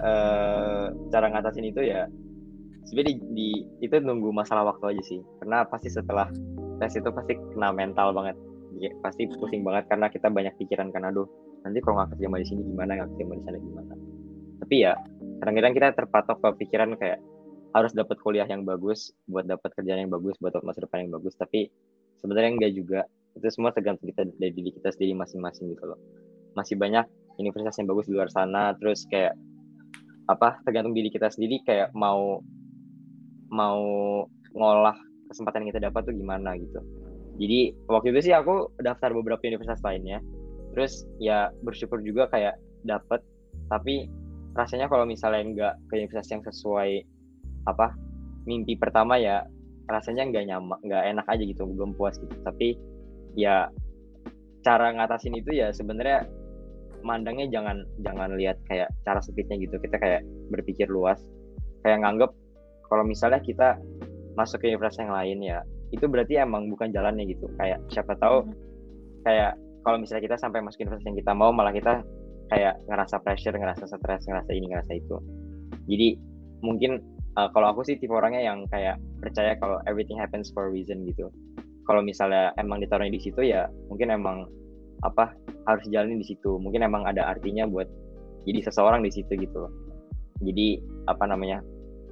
uh, 0.00 0.94
cara 1.10 1.26
ngatasin 1.34 1.66
itu 1.66 1.82
ya 1.82 2.06
sebenarnya 2.86 3.18
di, 3.18 3.24
di 3.34 3.48
itu 3.82 3.96
nunggu 3.98 4.30
masalah 4.30 4.70
waktu 4.70 4.94
aja 4.94 5.02
sih. 5.02 5.20
Karena 5.42 5.66
pasti 5.66 5.90
setelah 5.90 6.30
tes 6.78 6.94
itu 6.94 7.10
pasti 7.10 7.34
kena 7.54 7.74
mental 7.74 8.14
banget. 8.14 8.36
Ya, 8.78 8.94
pasti 9.02 9.26
pusing 9.26 9.66
banget 9.66 9.90
karena 9.90 10.06
kita 10.08 10.30
banyak 10.30 10.54
pikiran 10.56 10.94
kan 10.94 11.02
aduh 11.04 11.26
nanti 11.66 11.82
kalau 11.84 12.00
nggak 12.00 12.16
kerja 12.16 12.32
di 12.32 12.46
sini 12.48 12.62
gimana 12.64 12.96
nggak 12.96 13.08
kerja 13.12 13.24
di 13.26 13.44
sana 13.44 13.58
gimana? 13.58 13.94
Tapi 14.62 14.76
ya 14.78 14.92
kadang-kadang 15.42 15.72
kita 15.76 15.88
terpatok 15.98 16.36
ke 16.38 16.48
pikiran 16.64 16.96
kayak 16.96 17.18
harus 17.70 17.92
dapat 17.94 18.18
kuliah 18.22 18.46
yang 18.46 18.66
bagus 18.66 19.14
buat 19.30 19.46
dapat 19.46 19.70
kerjaan 19.78 20.06
yang 20.06 20.12
bagus 20.12 20.34
buat 20.42 20.54
masa 20.66 20.82
depan 20.82 21.06
yang 21.06 21.12
bagus. 21.14 21.38
Tapi 21.38 21.70
sebenarnya 22.18 22.50
enggak 22.58 22.72
juga. 22.74 23.00
Itu 23.38 23.46
semua 23.50 23.70
tergantung 23.70 24.10
kita 24.10 24.26
dari 24.42 24.50
diri 24.50 24.74
kita 24.74 24.90
sendiri 24.90 25.14
masing-masing 25.14 25.70
gitu 25.70 25.94
loh. 25.94 25.98
Masih 26.58 26.74
banyak 26.74 27.06
universitas 27.38 27.78
yang 27.78 27.88
bagus 27.88 28.10
di 28.10 28.14
luar 28.18 28.28
sana 28.28 28.74
terus 28.76 29.06
kayak 29.06 29.38
apa 30.26 30.58
tergantung 30.66 30.94
diri 30.94 31.10
kita 31.10 31.30
sendiri 31.30 31.62
kayak 31.62 31.90
mau 31.94 32.42
mau 33.50 33.82
ngolah 34.54 34.94
kesempatan 35.30 35.66
yang 35.66 35.70
kita 35.74 35.82
dapat 35.90 36.10
tuh 36.10 36.14
gimana 36.14 36.58
gitu. 36.58 36.82
Jadi 37.38 37.72
waktu 37.86 38.12
itu 38.12 38.30
sih 38.30 38.34
aku 38.34 38.74
daftar 38.82 39.14
beberapa 39.14 39.40
universitas 39.46 39.80
lainnya. 39.86 40.18
Terus 40.74 41.06
ya 41.22 41.50
bersyukur 41.62 42.02
juga 42.02 42.26
kayak 42.30 42.58
dapet. 42.82 43.22
Tapi 43.70 44.10
rasanya 44.58 44.90
kalau 44.90 45.06
misalnya 45.06 45.42
nggak 45.46 45.74
ke 45.86 45.92
universitas 46.02 46.30
yang 46.34 46.42
sesuai 46.42 47.06
apa 47.68 47.92
mimpi 48.48 48.76
pertama 48.76 49.20
ya 49.20 49.44
rasanya 49.90 50.30
nggak 50.30 50.44
nyaman 50.48 50.78
nggak 50.86 51.02
enak 51.12 51.26
aja 51.26 51.42
gitu 51.42 51.66
belum 51.66 51.92
puas 51.98 52.16
gitu. 52.16 52.32
Tapi 52.46 52.78
ya 53.34 53.68
cara 54.62 54.92
ngatasin 54.94 55.34
itu 55.36 55.56
ya 55.56 55.74
sebenarnya 55.74 56.28
mandangnya 57.00 57.48
jangan 57.48 57.82
jangan 58.04 58.36
lihat 58.36 58.60
kayak 58.70 58.88
cara 59.02 59.20
sempitnya 59.20 59.58
gitu. 59.58 59.76
Kita 59.82 59.98
kayak 59.98 60.22
berpikir 60.52 60.86
luas 60.86 61.20
kayak 61.82 62.04
nganggep 62.04 62.30
kalau 62.86 63.04
misalnya 63.06 63.40
kita 63.42 63.76
masuk 64.38 64.62
ke 64.62 64.70
universitas 64.70 65.04
yang 65.04 65.14
lain 65.14 65.38
ya 65.42 65.58
itu 65.90 66.06
berarti 66.06 66.38
emang 66.38 66.70
bukan 66.70 66.94
jalannya 66.94 67.26
gitu. 67.26 67.50
Kayak 67.58 67.82
siapa 67.90 68.14
tahu 68.16 68.46
kayak 69.26 69.58
kalau 69.82 69.96
misalnya 69.98 70.32
kita 70.32 70.36
sampai 70.38 70.62
masuk 70.62 70.86
universitas 70.86 71.08
yang 71.08 71.18
kita 71.18 71.32
mau 71.34 71.50
malah 71.50 71.74
kita 71.74 72.04
kayak 72.50 72.78
ngerasa 72.90 73.22
pressure 73.22 73.54
ngerasa 73.54 73.86
stres 73.86 74.22
ngerasa 74.26 74.50
ini 74.54 74.66
ngerasa 74.70 74.92
itu. 74.98 75.16
Jadi 75.90 76.08
mungkin 76.60 77.00
uh, 77.38 77.48
kalau 77.52 77.76
aku 77.76 77.86
sih 77.86 77.98
tipe 77.98 78.14
orangnya 78.14 78.42
yang 78.42 78.64
kayak 78.70 78.96
percaya 79.20 79.54
kalau 79.58 79.78
everything 79.86 80.16
happens 80.16 80.50
for 80.50 80.66
a 80.66 80.72
reason 80.72 81.04
gitu. 81.06 81.28
Kalau 81.86 82.00
misalnya 82.06 82.54
emang 82.58 82.78
ditaruhnya 82.78 83.18
di 83.18 83.22
situ 83.22 83.42
ya 83.42 83.66
mungkin 83.90 84.14
emang 84.14 84.46
apa 85.02 85.34
harus 85.66 85.84
jalanin 85.90 86.22
di 86.22 86.26
situ. 86.30 86.58
Mungkin 86.58 86.86
emang 86.86 87.06
ada 87.06 87.26
artinya 87.30 87.66
buat 87.66 87.86
jadi 88.46 88.64
seseorang 88.70 89.04
di 89.04 89.10
situ 89.12 89.36
gitu 89.36 89.68
jadi 90.40 90.80
apa 91.08 91.24
namanya 91.28 91.60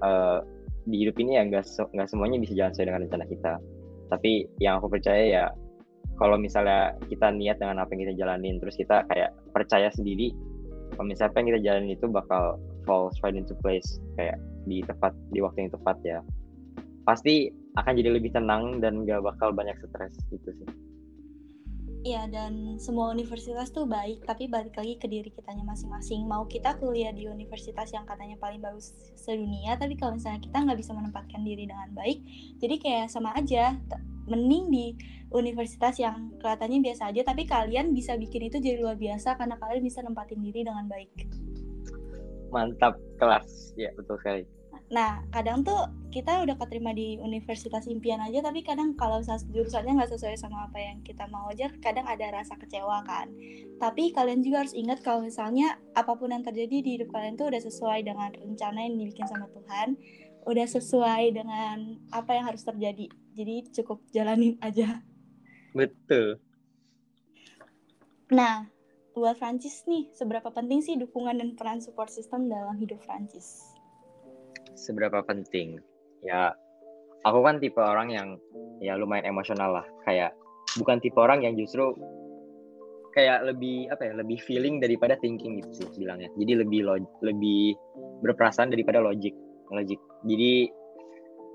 uh, 0.04 0.44
di 0.88 1.04
hidup 1.04 1.16
ini 1.20 1.36
ya 1.36 1.42
nggak 1.48 1.64
nggak 1.92 2.08
semuanya 2.08 2.40
bisa 2.40 2.52
jalan 2.56 2.72
sesuai 2.72 2.88
dengan 2.92 3.02
rencana 3.08 3.24
kita. 3.28 3.52
Tapi 4.08 4.32
yang 4.60 4.80
aku 4.80 4.88
percaya 4.88 5.24
ya 5.28 5.44
kalau 6.16 6.40
misalnya 6.40 6.96
kita 7.08 7.28
niat 7.32 7.60
dengan 7.60 7.84
apa 7.84 7.92
yang 7.92 8.08
kita 8.08 8.14
jalanin 8.16 8.56
terus 8.60 8.76
kita 8.76 9.04
kayak 9.12 9.32
percaya 9.52 9.92
sendiri 9.92 10.32
kalau 10.96 11.04
misalnya 11.12 11.30
apa 11.32 11.38
yang 11.40 11.48
kita 11.52 11.60
jalanin 11.64 11.90
itu 11.92 12.06
bakal 12.08 12.42
fall 12.88 13.12
right 13.20 13.36
into 13.36 13.52
place. 13.60 14.00
Kayak 14.16 14.40
di 14.68 14.84
tepat 14.84 15.16
di 15.32 15.40
waktu 15.40 15.66
yang 15.66 15.72
tepat 15.72 15.96
ya. 16.04 16.20
Pasti 17.08 17.48
akan 17.80 17.92
jadi 17.96 18.10
lebih 18.12 18.36
tenang 18.36 18.84
dan 18.84 19.08
gak 19.08 19.24
bakal 19.24 19.54
banyak 19.54 19.74
stres 19.80 20.14
gitu 20.28 20.52
sih. 20.52 20.68
Iya 22.06 22.30
dan 22.30 22.78
semua 22.78 23.10
universitas 23.10 23.74
tuh 23.74 23.82
baik 23.82 24.22
tapi 24.22 24.46
balik 24.46 24.78
lagi 24.78 24.94
ke 25.02 25.10
diri 25.10 25.34
kitanya 25.34 25.66
masing-masing. 25.66 26.30
Mau 26.30 26.46
kita 26.46 26.78
kuliah 26.78 27.10
di 27.10 27.26
universitas 27.26 27.90
yang 27.90 28.06
katanya 28.06 28.38
paling 28.38 28.62
bagus 28.62 28.94
sedunia 29.18 29.74
tapi 29.74 29.98
kalau 29.98 30.14
misalnya 30.14 30.38
kita 30.38 30.62
nggak 30.62 30.78
bisa 30.78 30.94
menempatkan 30.94 31.42
diri 31.42 31.66
dengan 31.66 31.90
baik 31.98 32.22
jadi 32.62 32.74
kayak 32.78 33.06
sama 33.10 33.34
aja. 33.34 33.74
Mending 34.28 34.68
di 34.68 34.86
universitas 35.32 35.96
yang 35.96 36.36
kelihatannya 36.36 36.84
biasa 36.84 37.08
aja 37.08 37.24
tapi 37.24 37.48
kalian 37.48 37.96
bisa 37.96 38.12
bikin 38.14 38.52
itu 38.52 38.60
jadi 38.60 38.76
luar 38.76 39.00
biasa 39.00 39.40
karena 39.40 39.56
kalian 39.56 39.82
bisa 39.82 40.04
nempatin 40.04 40.38
diri 40.44 40.68
dengan 40.68 40.84
baik. 40.84 41.10
Mantap 42.52 43.00
kelas. 43.18 43.72
Ya 43.74 43.90
betul 43.96 44.20
sekali 44.20 44.57
Nah, 44.88 45.20
kadang 45.28 45.60
tuh 45.60 45.76
kita 46.08 46.48
udah 46.48 46.56
keterima 46.56 46.96
di 46.96 47.20
universitas 47.20 47.84
impian 47.84 48.24
aja, 48.24 48.40
tapi 48.40 48.64
kadang 48.64 48.96
kalau 48.96 49.20
jurusannya 49.20 50.00
nggak 50.00 50.16
sesuai 50.16 50.40
sama 50.40 50.64
apa 50.64 50.80
yang 50.80 51.04
kita 51.04 51.28
mau 51.28 51.52
aja, 51.52 51.68
kadang 51.84 52.08
ada 52.08 52.32
rasa 52.32 52.56
kecewa 52.56 53.04
kan. 53.04 53.28
Tapi 53.76 54.16
kalian 54.16 54.40
juga 54.40 54.64
harus 54.64 54.72
ingat 54.72 55.04
kalau 55.04 55.28
misalnya 55.28 55.76
apa 55.92 56.16
pun 56.16 56.32
yang 56.32 56.40
terjadi 56.40 56.80
di 56.80 56.90
hidup 56.96 57.12
kalian 57.12 57.36
tuh 57.36 57.52
udah 57.52 57.60
sesuai 57.60 58.00
dengan 58.00 58.32
rencana 58.32 58.78
yang 58.88 58.96
dibikin 58.96 59.28
sama 59.28 59.52
Tuhan, 59.52 60.00
udah 60.48 60.66
sesuai 60.66 61.36
dengan 61.36 62.00
apa 62.08 62.30
yang 62.32 62.48
harus 62.48 62.64
terjadi. 62.64 63.12
Jadi 63.36 63.68
cukup 63.76 64.00
jalanin 64.16 64.56
aja. 64.64 65.04
Betul. 65.76 66.40
Nah, 68.32 68.72
buat 69.12 69.36
Francis 69.36 69.84
nih, 69.84 70.08
seberapa 70.16 70.48
penting 70.48 70.80
sih 70.80 70.96
dukungan 70.96 71.36
dan 71.36 71.52
peran 71.60 71.84
support 71.84 72.08
system 72.08 72.48
dalam 72.48 72.80
hidup 72.80 73.04
Francis? 73.04 73.77
Seberapa 74.78 75.18
penting. 75.26 75.82
Ya 76.22 76.54
aku 77.26 77.42
kan 77.42 77.58
tipe 77.58 77.82
orang 77.82 78.14
yang 78.14 78.28
ya 78.78 78.94
lumayan 78.94 79.26
emosional 79.26 79.82
lah. 79.82 79.86
Kayak 80.06 80.38
bukan 80.78 81.02
tipe 81.02 81.18
orang 81.18 81.42
yang 81.42 81.58
justru 81.58 81.98
kayak 83.16 83.42
lebih 83.50 83.90
apa 83.90 84.06
ya 84.06 84.12
lebih 84.14 84.38
feeling 84.46 84.78
daripada 84.78 85.18
thinking 85.18 85.58
gitu 85.58 85.82
sih 85.82 85.88
bilangnya. 85.98 86.30
Jadi 86.38 86.62
lebih 86.62 86.86
log, 86.86 87.02
lebih 87.26 87.74
berperasaan 88.22 88.70
daripada 88.70 89.02
logic 89.02 89.34
logic 89.68 90.00
jadi 90.24 90.72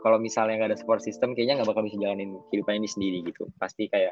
kalau 0.03 0.19
misalnya 0.19 0.59
nggak 0.59 0.75
ada 0.75 0.79
support 0.79 0.99
system 0.99 1.31
kayaknya 1.31 1.63
nggak 1.63 1.71
bakal 1.71 1.87
bisa 1.87 1.95
jalanin 1.95 2.35
kehidupan 2.51 2.83
ini 2.83 2.89
sendiri 2.91 3.19
gitu. 3.23 3.47
Pasti 3.55 3.87
kayak 3.87 4.11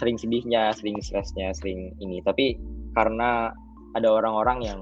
sering 0.00 0.16
sedihnya 0.16 0.72
sering 0.72 0.96
stresnya 1.04 1.52
sering 1.52 1.92
ini. 2.00 2.24
Tapi 2.24 2.56
karena 2.96 3.52
ada 3.92 4.08
orang-orang 4.08 4.58
yang 4.64 4.80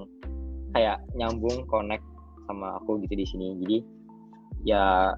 kayak 0.75 1.03
nyambung 1.19 1.67
connect 1.67 2.03
sama 2.47 2.79
aku 2.81 3.01
gitu 3.05 3.15
di 3.17 3.27
sini. 3.27 3.47
Jadi 3.65 3.79
ya 4.65 5.13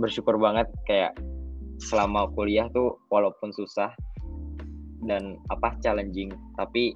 bersyukur 0.00 0.40
banget 0.40 0.68
kayak 0.88 1.12
selama 1.82 2.30
kuliah 2.32 2.70
tuh 2.72 2.96
walaupun 3.10 3.52
susah 3.52 3.92
dan 5.02 5.36
apa 5.50 5.74
challenging 5.82 6.30
tapi 6.54 6.94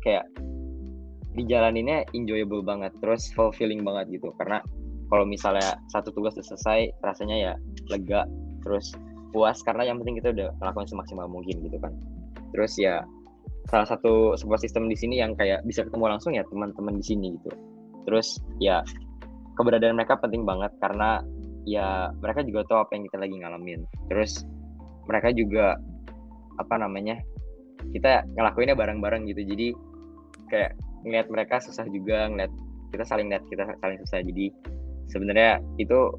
kayak 0.00 0.24
dijalaninnya 1.36 2.08
enjoyable 2.16 2.64
banget 2.64 2.90
terus 3.04 3.28
fulfilling 3.36 3.84
banget 3.84 4.18
gitu. 4.18 4.32
Karena 4.40 4.64
kalau 5.12 5.28
misalnya 5.28 5.78
satu 5.92 6.10
tugas 6.10 6.34
udah 6.34 6.46
selesai 6.56 6.80
rasanya 7.04 7.36
ya 7.36 7.52
lega 7.92 8.26
terus 8.64 8.90
puas 9.30 9.60
karena 9.62 9.92
yang 9.92 10.00
penting 10.00 10.18
kita 10.18 10.32
udah 10.32 10.48
melakukan 10.58 10.88
semaksimal 10.88 11.28
mungkin 11.28 11.60
gitu 11.60 11.76
kan. 11.78 11.92
Terus 12.56 12.72
ya 12.80 13.04
salah 13.68 13.86
satu 13.86 14.38
sebuah 14.38 14.62
sistem 14.62 14.86
di 14.86 14.96
sini 14.96 15.18
yang 15.18 15.34
kayak 15.34 15.60
bisa 15.66 15.82
ketemu 15.82 16.16
langsung 16.16 16.32
ya 16.32 16.46
teman-teman 16.46 17.02
di 17.02 17.04
sini 17.04 17.34
gitu 17.34 17.50
terus 18.06 18.38
ya 18.62 18.86
keberadaan 19.58 19.98
mereka 19.98 20.20
penting 20.20 20.46
banget 20.46 20.70
karena 20.78 21.20
ya 21.66 22.14
mereka 22.22 22.46
juga 22.46 22.62
tahu 22.70 22.78
apa 22.86 22.92
yang 22.94 23.04
kita 23.10 23.18
lagi 23.18 23.34
ngalamin. 23.42 23.80
Terus 24.08 24.46
mereka 25.10 25.34
juga 25.34 25.76
apa 26.56 26.74
namanya 26.78 27.18
kita 27.90 28.24
ngelakuinnya 28.38 28.78
bareng-bareng 28.78 29.26
gitu. 29.28 29.42
Jadi 29.42 29.68
kayak 30.48 30.78
ngeliat 31.02 31.26
mereka 31.28 31.58
susah 31.58 31.84
juga 31.90 32.30
ngeliat 32.30 32.52
kita 32.94 33.04
saling 33.04 33.26
lihat 33.28 33.42
kita 33.50 33.66
saling 33.82 33.98
susah. 34.06 34.22
Jadi 34.22 34.54
sebenarnya 35.10 35.58
itu 35.82 36.14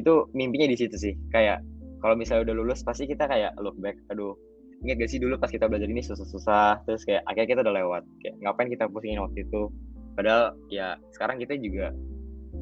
itu 0.00 0.24
mimpinya 0.32 0.66
di 0.72 0.76
situ 0.80 0.96
sih. 0.96 1.14
Kayak 1.30 1.60
kalau 2.00 2.16
misalnya 2.16 2.52
udah 2.52 2.56
lulus 2.56 2.80
pasti 2.80 3.04
kita 3.04 3.28
kayak 3.28 3.52
look 3.60 3.76
back 3.80 3.96
aduh 4.12 4.36
ingat 4.84 5.00
gak 5.00 5.08
sih 5.08 5.16
dulu 5.16 5.40
pas 5.40 5.48
kita 5.48 5.68
belajar 5.68 5.88
ini 5.88 6.04
susah-susah? 6.04 6.84
Terus 6.84 7.04
kayak 7.08 7.24
akhirnya 7.28 7.48
kita 7.56 7.60
udah 7.64 7.74
lewat. 7.80 8.02
Kayak 8.24 8.34
ngapain 8.44 8.68
kita 8.68 8.84
pusingin 8.88 9.20
waktu 9.24 9.44
itu 9.44 9.72
padahal 10.16 10.56
ya 10.72 10.96
sekarang 11.12 11.36
kita 11.36 11.54
juga 11.60 11.92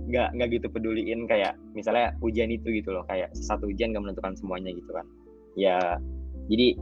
nggak 0.05 0.29
nggak 0.37 0.49
gitu 0.61 0.67
peduliin 0.69 1.25
kayak 1.25 1.57
misalnya 1.73 2.13
ujian 2.21 2.51
itu 2.53 2.69
gitu 2.75 2.93
loh 2.93 3.07
kayak 3.09 3.33
satu 3.33 3.71
ujian 3.71 3.95
nggak 3.95 4.05
menentukan 4.05 4.35
semuanya 4.37 4.75
gitu 4.75 4.91
kan. 4.91 5.07
Ya 5.55 5.79
jadi 6.51 6.77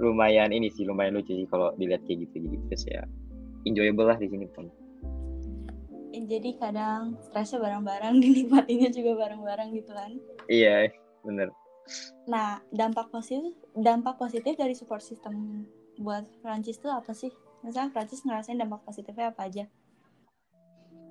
lumayan 0.00 0.54
ini 0.54 0.70
sih 0.70 0.86
lumayan 0.86 1.18
lucu 1.18 1.34
sih 1.34 1.48
kalau 1.50 1.74
dilihat 1.76 2.00
kayak 2.06 2.28
gitu 2.28 2.44
jadi 2.44 2.56
terus 2.70 2.84
ya 2.86 3.02
enjoyable 3.66 4.06
lah 4.06 4.16
di 4.20 4.28
sini 4.30 4.46
pun. 4.52 4.68
Jadi 6.30 6.54
kadang 6.62 7.18
stresnya 7.26 7.58
bareng-bareng 7.58 8.18
dinikmatinya 8.22 8.88
juga 8.94 9.26
bareng-bareng 9.26 9.68
gitu 9.74 9.90
kan? 9.90 10.12
Iya 10.46 10.92
bener. 11.26 11.50
Nah 12.30 12.62
dampak 12.70 13.10
positif 13.10 13.56
dampak 13.74 14.14
positif 14.20 14.54
dari 14.54 14.78
support 14.78 15.02
system 15.02 15.66
buat 15.98 16.24
Prancis 16.40 16.78
itu 16.78 16.88
apa 16.88 17.12
sih 17.12 17.28
misalnya 17.60 17.90
Prancis 17.92 18.24
ngerasain 18.24 18.58
dampak 18.58 18.80
positifnya 18.84 19.32
apa 19.32 19.46
aja? 19.46 19.64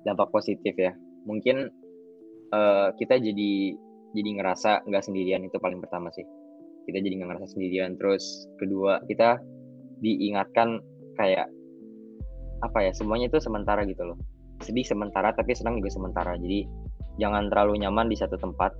Dampak 0.06 0.28
positif 0.32 0.74
ya. 0.74 0.92
Mungkin 1.28 1.70
uh, 2.50 2.88
kita 2.96 3.20
jadi 3.20 3.52
jadi 4.10 4.30
ngerasa 4.40 4.86
nggak 4.86 5.04
sendirian 5.06 5.46
itu 5.46 5.56
paling 5.62 5.78
pertama 5.78 6.10
sih. 6.10 6.26
Kita 6.88 6.98
jadi 6.98 7.14
nggak 7.20 7.28
ngerasa 7.34 7.48
sendirian. 7.54 7.94
Terus 8.00 8.50
kedua 8.58 9.02
kita 9.06 9.38
diingatkan 10.00 10.80
kayak 11.14 11.46
apa 12.60 12.78
ya 12.84 12.92
semuanya 12.92 13.30
itu 13.30 13.38
sementara 13.38 13.86
gitu 13.86 14.02
loh. 14.02 14.18
Sedih 14.60 14.84
sementara 14.84 15.32
tapi 15.32 15.54
senang 15.54 15.78
juga 15.78 15.92
sementara. 15.92 16.36
Jadi 16.36 16.66
jangan 17.20 17.48
terlalu 17.48 17.84
nyaman 17.86 18.10
di 18.10 18.16
satu 18.18 18.36
tempat. 18.40 18.74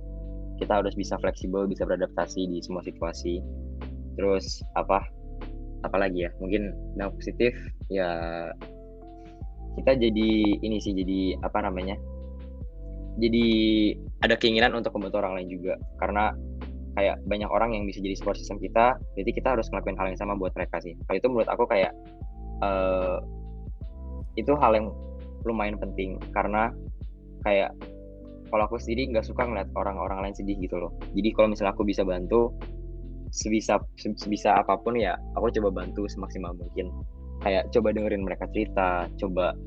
Kita 0.61 0.77
harus 0.77 0.93
bisa 0.93 1.17
fleksibel 1.17 1.65
bisa 1.65 1.87
beradaptasi 1.87 2.45
di 2.45 2.61
semua 2.61 2.85
situasi. 2.85 3.41
Terus 4.19 4.61
apa 4.77 5.20
apalagi 5.81 6.27
ya 6.27 6.31
mungkin 6.37 6.73
yang 6.99 7.09
positif 7.13 7.53
ya 7.89 8.09
kita 9.79 9.91
jadi 9.97 10.31
ini 10.61 10.77
sih 10.83 10.93
jadi 10.93 11.39
apa 11.41 11.63
namanya 11.63 11.95
jadi 13.19 13.45
ada 14.23 14.35
keinginan 14.39 14.77
untuk 14.77 14.95
membantu 14.95 15.19
orang 15.19 15.41
lain 15.41 15.49
juga. 15.51 15.75
Karena 15.99 16.31
kayak 16.95 17.23
banyak 17.27 17.49
orang 17.49 17.75
yang 17.75 17.83
bisa 17.87 18.03
jadi 18.03 18.19
support 18.19 18.35
system 18.35 18.59
kita 18.59 18.99
jadi 19.15 19.31
kita 19.31 19.55
harus 19.55 19.71
ngelakuin 19.71 19.95
hal 19.95 20.11
yang 20.11 20.19
sama 20.19 20.37
buat 20.39 20.55
mereka 20.55 20.79
sih. 20.79 20.95
Kalau 21.07 21.17
itu 21.17 21.27
menurut 21.27 21.49
aku 21.49 21.63
kayak 21.67 21.91
uh, 22.63 23.19
itu 24.39 24.53
hal 24.55 24.71
yang 24.75 24.87
lumayan 25.43 25.75
penting. 25.75 26.19
Karena 26.31 26.71
kayak 27.43 27.75
kalau 28.51 28.67
aku 28.67 28.79
sendiri 28.79 29.15
nggak 29.15 29.27
suka 29.27 29.47
ngeliat 29.47 29.71
orang-orang 29.75 30.27
lain 30.27 30.35
sedih 30.35 30.59
gitu 30.59 30.79
loh. 30.79 30.91
Jadi 31.15 31.29
kalau 31.35 31.51
misalnya 31.51 31.75
aku 31.75 31.83
bisa 31.87 32.03
bantu 32.03 32.51
sebisa 33.31 33.79
sebisa 33.95 34.59
apa 34.59 34.75
pun 34.79 34.99
ya 34.99 35.15
aku 35.39 35.49
coba 35.55 35.83
bantu 35.83 36.05
semaksimal 36.05 36.51
mungkin. 36.55 36.91
Kayak 37.41 37.71
coba 37.73 37.95
dengerin 37.95 38.21
mereka 38.21 38.45
cerita 38.53 39.09
coba 39.17 39.57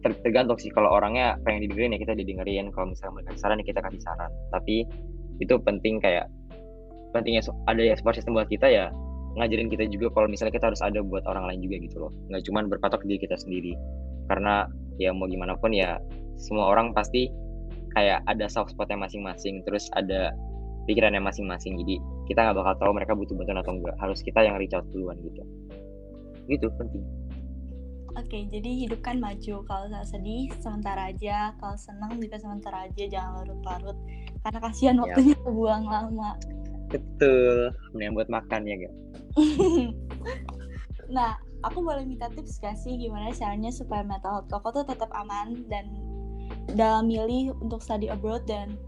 ter 0.00 0.16
tergantung 0.24 0.56
sih 0.56 0.72
kalau 0.72 0.88
orangnya 0.96 1.36
pengen 1.44 1.68
didengerin 1.68 1.94
ya 1.94 2.00
kita 2.00 2.14
didengerin. 2.16 2.72
Kalau 2.72 2.90
misalnya 2.90 3.20
mereka 3.20 3.30
saran 3.38 3.60
ya 3.60 3.66
kita 3.68 3.80
kasih 3.84 4.00
saran. 4.02 4.32
Tapi 4.50 4.88
itu 5.38 5.54
penting 5.60 6.00
kayak 6.00 6.26
pentingnya 7.12 7.44
ada 7.68 7.82
ya 7.84 7.94
support 7.94 8.16
system 8.16 8.34
buat 8.34 8.48
kita 8.48 8.66
ya 8.70 8.88
ngajarin 9.38 9.70
kita 9.70 9.86
juga 9.86 10.10
kalau 10.10 10.26
misalnya 10.26 10.58
kita 10.58 10.74
harus 10.74 10.82
ada 10.82 11.06
buat 11.06 11.22
orang 11.28 11.46
lain 11.46 11.60
juga 11.62 11.76
gitu 11.86 11.96
loh. 12.02 12.12
Nggak 12.32 12.42
cuma 12.48 12.66
berpatok 12.66 13.06
diri 13.06 13.20
kita 13.22 13.36
sendiri. 13.38 13.76
Karena 14.26 14.66
ya 14.98 15.14
mau 15.14 15.30
gimana 15.30 15.54
pun 15.54 15.70
ya 15.70 16.00
semua 16.40 16.72
orang 16.72 16.90
pasti 16.96 17.30
kayak 17.94 18.24
ada 18.26 18.50
soft 18.50 18.74
spotnya 18.74 18.98
masing-masing. 18.98 19.62
Terus 19.62 19.86
ada 19.94 20.34
pikirannya 20.88 21.20
masing-masing 21.20 21.76
jadi 21.84 22.00
kita 22.28 22.40
nggak 22.40 22.56
bakal 22.56 22.74
tahu 22.80 22.90
mereka 22.96 23.12
butuh 23.16 23.34
bantuan 23.36 23.60
atau 23.60 23.72
enggak 23.76 23.96
harus 24.00 24.20
kita 24.24 24.40
yang 24.44 24.56
reach 24.56 24.76
out 24.76 24.86
duluan 24.92 25.16
gitu 25.20 25.42
gitu 26.48 26.68
penting 26.76 27.04
Oke, 28.18 28.42
jadi 28.50 28.74
hidup 28.74 29.06
kan 29.06 29.22
maju. 29.22 29.62
Kalau 29.70 29.86
sedih 30.02 30.50
sementara 30.58 31.14
aja, 31.14 31.54
kalau 31.62 31.78
senang 31.78 32.18
juga 32.18 32.42
sementara 32.42 32.90
aja, 32.90 33.06
jangan 33.06 33.38
larut-larut. 33.38 33.94
Karena 34.42 34.58
kasihan 34.58 34.98
ya. 34.98 35.02
waktunya 35.06 35.36
kebuang 35.38 35.84
lama. 35.86 36.30
Betul, 36.90 37.70
yang 38.02 38.18
buat 38.18 38.26
makan 38.26 38.66
ya, 38.66 38.74
gak? 38.82 38.94
nah, 41.16 41.38
aku 41.62 41.78
boleh 41.84 42.02
minta 42.02 42.26
tips 42.32 42.60
gak 42.60 42.76
sih 42.76 42.96
gimana 42.96 43.32
caranya 43.36 43.70
supaya 43.70 44.02
mental 44.02 44.40
health 44.40 44.48
koko 44.48 44.82
tuh 44.82 44.86
tetap 44.88 45.10
aman 45.12 45.64
dan 45.68 45.92
dalam 46.74 47.06
milih 47.10 47.54
untuk 47.60 47.82
study 47.84 48.08
abroad 48.08 48.42
dan 48.48 48.78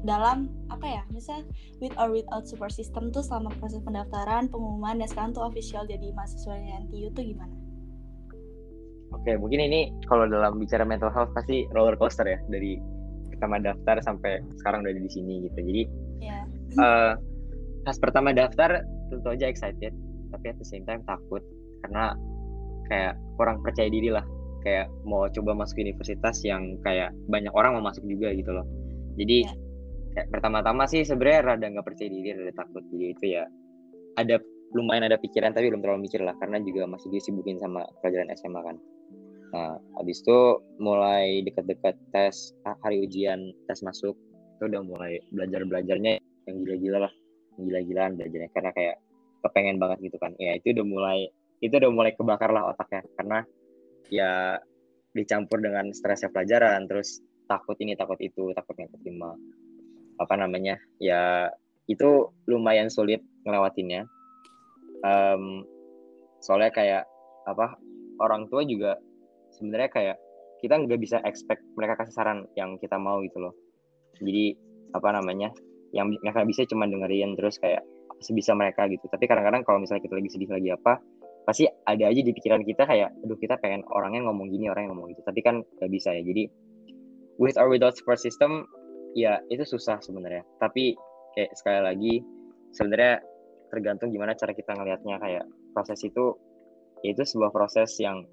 dalam 0.00 0.48
apa 0.72 0.86
ya 0.88 1.02
misal 1.12 1.44
with 1.78 1.92
or 2.00 2.08
without 2.08 2.48
support 2.48 2.72
system 2.72 3.12
tuh 3.12 3.20
selama 3.20 3.52
proses 3.60 3.84
pendaftaran 3.84 4.48
pengumuman 4.48 4.96
dan 4.96 5.08
sekarang 5.08 5.30
tuh 5.36 5.44
official 5.44 5.84
jadi 5.84 6.08
mahasiswa 6.16 6.56
NTU 6.88 7.12
tuh 7.12 7.24
gimana? 7.24 7.52
Oke, 9.10 9.34
mungkin 9.36 9.60
ini 9.60 9.90
kalau 10.06 10.24
dalam 10.30 10.56
bicara 10.56 10.86
mental 10.86 11.10
health 11.10 11.34
pasti 11.34 11.66
roller 11.74 11.98
coaster 11.98 12.24
ya 12.24 12.38
dari 12.46 12.78
pertama 13.40 13.56
daftar 13.56 13.96
sampai 14.04 14.44
sekarang 14.60 14.84
udah 14.84 14.92
di 14.92 15.08
sini 15.08 15.48
gitu 15.48 15.58
jadi 15.64 15.82
yeah. 16.20 16.44
Iya. 16.76 16.84
uh, 16.84 17.12
pas 17.88 17.96
pertama 17.96 18.36
daftar 18.36 18.84
tentu 19.08 19.28
aja 19.32 19.48
excited 19.48 19.96
tapi 20.28 20.44
at 20.52 20.60
the 20.60 20.68
same 20.68 20.84
time 20.84 21.00
takut 21.08 21.40
karena 21.80 22.12
kayak 22.92 23.16
kurang 23.40 23.64
percaya 23.64 23.88
diri 23.88 24.12
lah 24.12 24.20
kayak 24.60 24.92
mau 25.08 25.24
coba 25.32 25.56
masuk 25.56 25.80
universitas 25.80 26.44
yang 26.44 26.76
kayak 26.84 27.16
banyak 27.32 27.48
orang 27.56 27.80
mau 27.80 27.88
masuk 27.88 28.04
juga 28.04 28.28
gitu 28.36 28.52
loh 28.52 28.68
jadi 29.16 29.48
yeah. 29.48 29.56
Kayak 30.14 30.28
pertama-tama 30.30 30.84
sih 30.90 31.06
sebenarnya 31.06 31.54
rada 31.54 31.66
nggak 31.70 31.86
percaya 31.86 32.10
diri 32.10 32.34
rada 32.34 32.54
takut 32.54 32.82
jadi 32.90 33.06
itu 33.14 33.24
ya. 33.38 33.44
Ada 34.18 34.42
lumayan 34.74 35.06
ada 35.10 35.18
pikiran 35.18 35.54
tapi 35.54 35.70
belum 35.70 35.82
terlalu 35.82 36.06
mikir 36.06 36.22
lah 36.22 36.34
karena 36.38 36.62
juga 36.62 36.86
masih 36.86 37.10
disibukin 37.10 37.58
sama 37.58 37.86
pelajaran 38.02 38.30
SMA 38.38 38.60
kan. 38.62 38.76
Nah 39.50 39.70
habis 39.98 40.22
itu 40.22 40.38
mulai 40.78 41.42
dekat-dekat 41.46 41.98
tes 42.14 42.54
hari 42.82 43.02
ujian 43.02 43.50
tes 43.66 43.82
masuk 43.82 44.14
itu 44.58 44.62
udah 44.66 44.82
mulai 44.84 45.18
belajar 45.32 45.64
belajarnya 45.66 46.20
yang 46.46 46.56
gila-gila 46.66 46.98
lah 47.06 47.12
gila-gilaan 47.58 48.14
belajarnya. 48.18 48.50
Karena 48.54 48.70
kayak 48.74 48.96
kepengen 49.46 49.78
banget 49.78 49.98
gitu 50.10 50.16
kan. 50.18 50.34
Ya 50.38 50.58
itu 50.58 50.74
udah 50.74 50.86
mulai 50.86 51.18
itu 51.60 51.74
udah 51.74 51.90
mulai 51.90 52.12
kebakar 52.14 52.50
lah 52.50 52.70
otaknya. 52.70 53.02
Karena 53.18 53.38
ya 54.10 54.58
dicampur 55.10 55.58
dengan 55.58 55.90
stresnya 55.90 56.30
pelajaran 56.30 56.86
terus 56.86 57.18
takut 57.50 57.74
ini 57.82 57.98
takut 57.98 58.18
itu 58.22 58.54
takut 58.54 58.78
yang 58.78 58.90
apa 60.20 60.34
namanya 60.36 60.76
ya 61.00 61.48
itu 61.88 62.30
lumayan 62.46 62.92
sulit 62.92 63.24
ngelewatinnya. 63.42 64.04
Um, 65.00 65.64
soalnya 66.44 66.70
kayak 66.70 67.02
apa 67.48 67.80
orang 68.20 68.46
tua 68.52 68.62
juga 68.68 69.00
sebenarnya 69.56 69.90
kayak 69.90 70.16
kita 70.60 70.76
nggak 70.76 71.00
bisa 71.00 71.18
expect 71.24 71.64
mereka 71.74 72.04
kasih 72.04 72.14
saran 72.14 72.38
yang 72.54 72.76
kita 72.76 73.00
mau 73.00 73.18
gitu 73.24 73.40
loh. 73.40 73.56
Jadi 74.20 74.54
apa 74.92 75.08
namanya 75.16 75.50
yang 75.90 76.12
mereka 76.20 76.46
bisa 76.46 76.62
cuma 76.68 76.86
dengerin 76.86 77.34
terus 77.34 77.56
kayak 77.58 77.82
sebisa 78.20 78.52
mereka 78.52 78.86
gitu. 78.86 79.08
Tapi 79.08 79.24
kadang-kadang 79.24 79.64
kalau 79.64 79.80
misalnya 79.80 80.04
kita 80.04 80.14
lagi 80.20 80.30
sedih 80.30 80.52
lagi 80.52 80.70
apa 80.70 81.00
pasti 81.48 81.64
ada 81.66 82.04
aja 82.06 82.20
di 82.20 82.30
pikiran 82.36 82.62
kita 82.62 82.84
kayak 82.84 83.10
aduh 83.24 83.38
kita 83.40 83.56
pengen 83.58 83.82
orangnya 83.88 84.28
ngomong 84.28 84.52
gini 84.52 84.68
orangnya 84.68 84.92
ngomong 84.92 85.16
gitu. 85.16 85.24
Tapi 85.24 85.40
kan 85.40 85.64
nggak 85.64 85.90
bisa 85.90 86.12
ya. 86.12 86.22
Jadi 86.22 86.46
with 87.40 87.56
or 87.56 87.72
without 87.72 87.96
support 87.96 88.20
system 88.20 88.68
ya 89.14 89.42
itu 89.50 89.62
susah 89.66 89.98
sebenarnya. 90.02 90.46
Tapi 90.58 90.94
kayak 91.34 91.52
sekali 91.54 91.80
lagi 91.80 92.14
sebenarnya 92.74 93.22
tergantung 93.70 94.10
gimana 94.10 94.34
cara 94.34 94.52
kita 94.54 94.74
ngelihatnya. 94.74 95.16
Kayak 95.18 95.44
proses 95.74 96.00
itu 96.02 96.34
itu 97.00 97.22
sebuah 97.24 97.50
proses 97.54 97.96
yang 97.98 98.26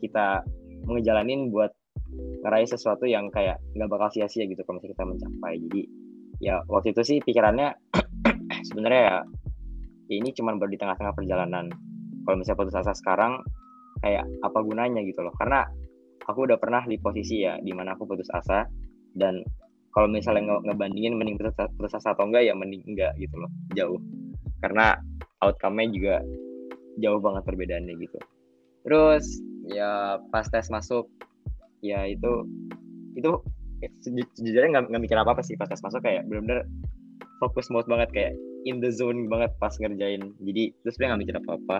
kita 0.00 0.42
ngejalanin 0.88 1.52
buat 1.52 1.72
ngeraih 2.44 2.68
sesuatu 2.68 3.08
yang 3.08 3.32
kayak 3.32 3.58
nggak 3.74 3.88
bakal 3.88 4.08
sia-sia 4.12 4.44
gitu 4.44 4.60
kalau 4.64 4.78
misalnya 4.78 4.92
kita 4.94 5.04
mencapai. 5.04 5.54
Jadi 5.68 5.82
ya 6.42 6.60
waktu 6.68 6.92
itu 6.92 7.02
sih 7.02 7.18
pikirannya 7.24 7.72
sebenarnya 8.68 9.02
ya, 9.02 9.16
ya 10.12 10.14
ini 10.20 10.30
cuma 10.36 10.54
baru 10.56 10.70
di 10.70 10.80
tengah-tengah 10.80 11.14
perjalanan. 11.16 11.72
Kalau 12.24 12.36
misalnya 12.40 12.60
putus 12.64 12.76
asa 12.76 12.92
sekarang 12.96 13.40
kayak 14.00 14.24
apa 14.44 14.58
gunanya 14.60 15.00
gitu 15.04 15.24
loh. 15.24 15.32
Karena 15.36 15.64
aku 16.24 16.48
udah 16.48 16.58
pernah 16.60 16.84
di 16.84 16.96
posisi 17.00 17.44
ya 17.44 17.60
di 17.60 17.72
mana 17.72 17.96
aku 17.96 18.08
putus 18.08 18.28
asa 18.32 18.64
dan 19.14 19.40
kalau 19.94 20.10
misalnya 20.10 20.42
nge 20.50 20.56
ngebandingin 20.66 21.14
mending 21.14 21.38
putus, 21.38 21.94
atau 22.02 22.26
enggak 22.26 22.50
ya 22.50 22.54
mending 22.58 22.82
enggak 22.90 23.14
gitu 23.16 23.38
loh 23.38 23.50
jauh. 23.78 24.00
Karena 24.58 24.98
outcome-nya 25.38 25.86
juga 25.94 26.14
jauh 26.98 27.22
banget 27.22 27.42
perbedaannya 27.46 27.94
gitu. 28.02 28.18
Terus 28.82 29.24
ya 29.70 30.18
pas 30.34 30.44
tes 30.50 30.66
masuk 30.68 31.06
ya 31.80 32.04
itu 32.10 32.44
itu 33.14 33.30
sejujurnya 34.02 34.82
nggak 34.90 35.02
mikir 35.02 35.16
apa 35.16 35.36
apa 35.36 35.42
sih 35.44 35.54
pas 35.54 35.70
tes 35.70 35.80
masuk 35.80 36.02
kayak 36.02 36.26
benar-benar 36.26 36.66
fokus 37.38 37.68
mode 37.70 37.86
banget 37.86 38.10
kayak 38.12 38.32
in 38.64 38.80
the 38.80 38.90
zone 38.90 39.30
banget 39.30 39.54
pas 39.62 39.72
ngerjain. 39.78 40.34
Jadi 40.42 40.74
terus 40.82 40.96
dia 40.98 41.06
nggak 41.12 41.22
mikir 41.22 41.36
apa 41.38 41.50
apa 41.54 41.78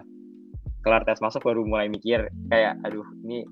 kelar 0.85 1.03
tes 1.09 1.19
masuk 1.19 1.43
baru 1.43 1.65
mulai 1.65 1.89
mikir 1.89 2.29
kayak 2.53 2.77
aduh 2.85 3.05
ini 3.25 3.49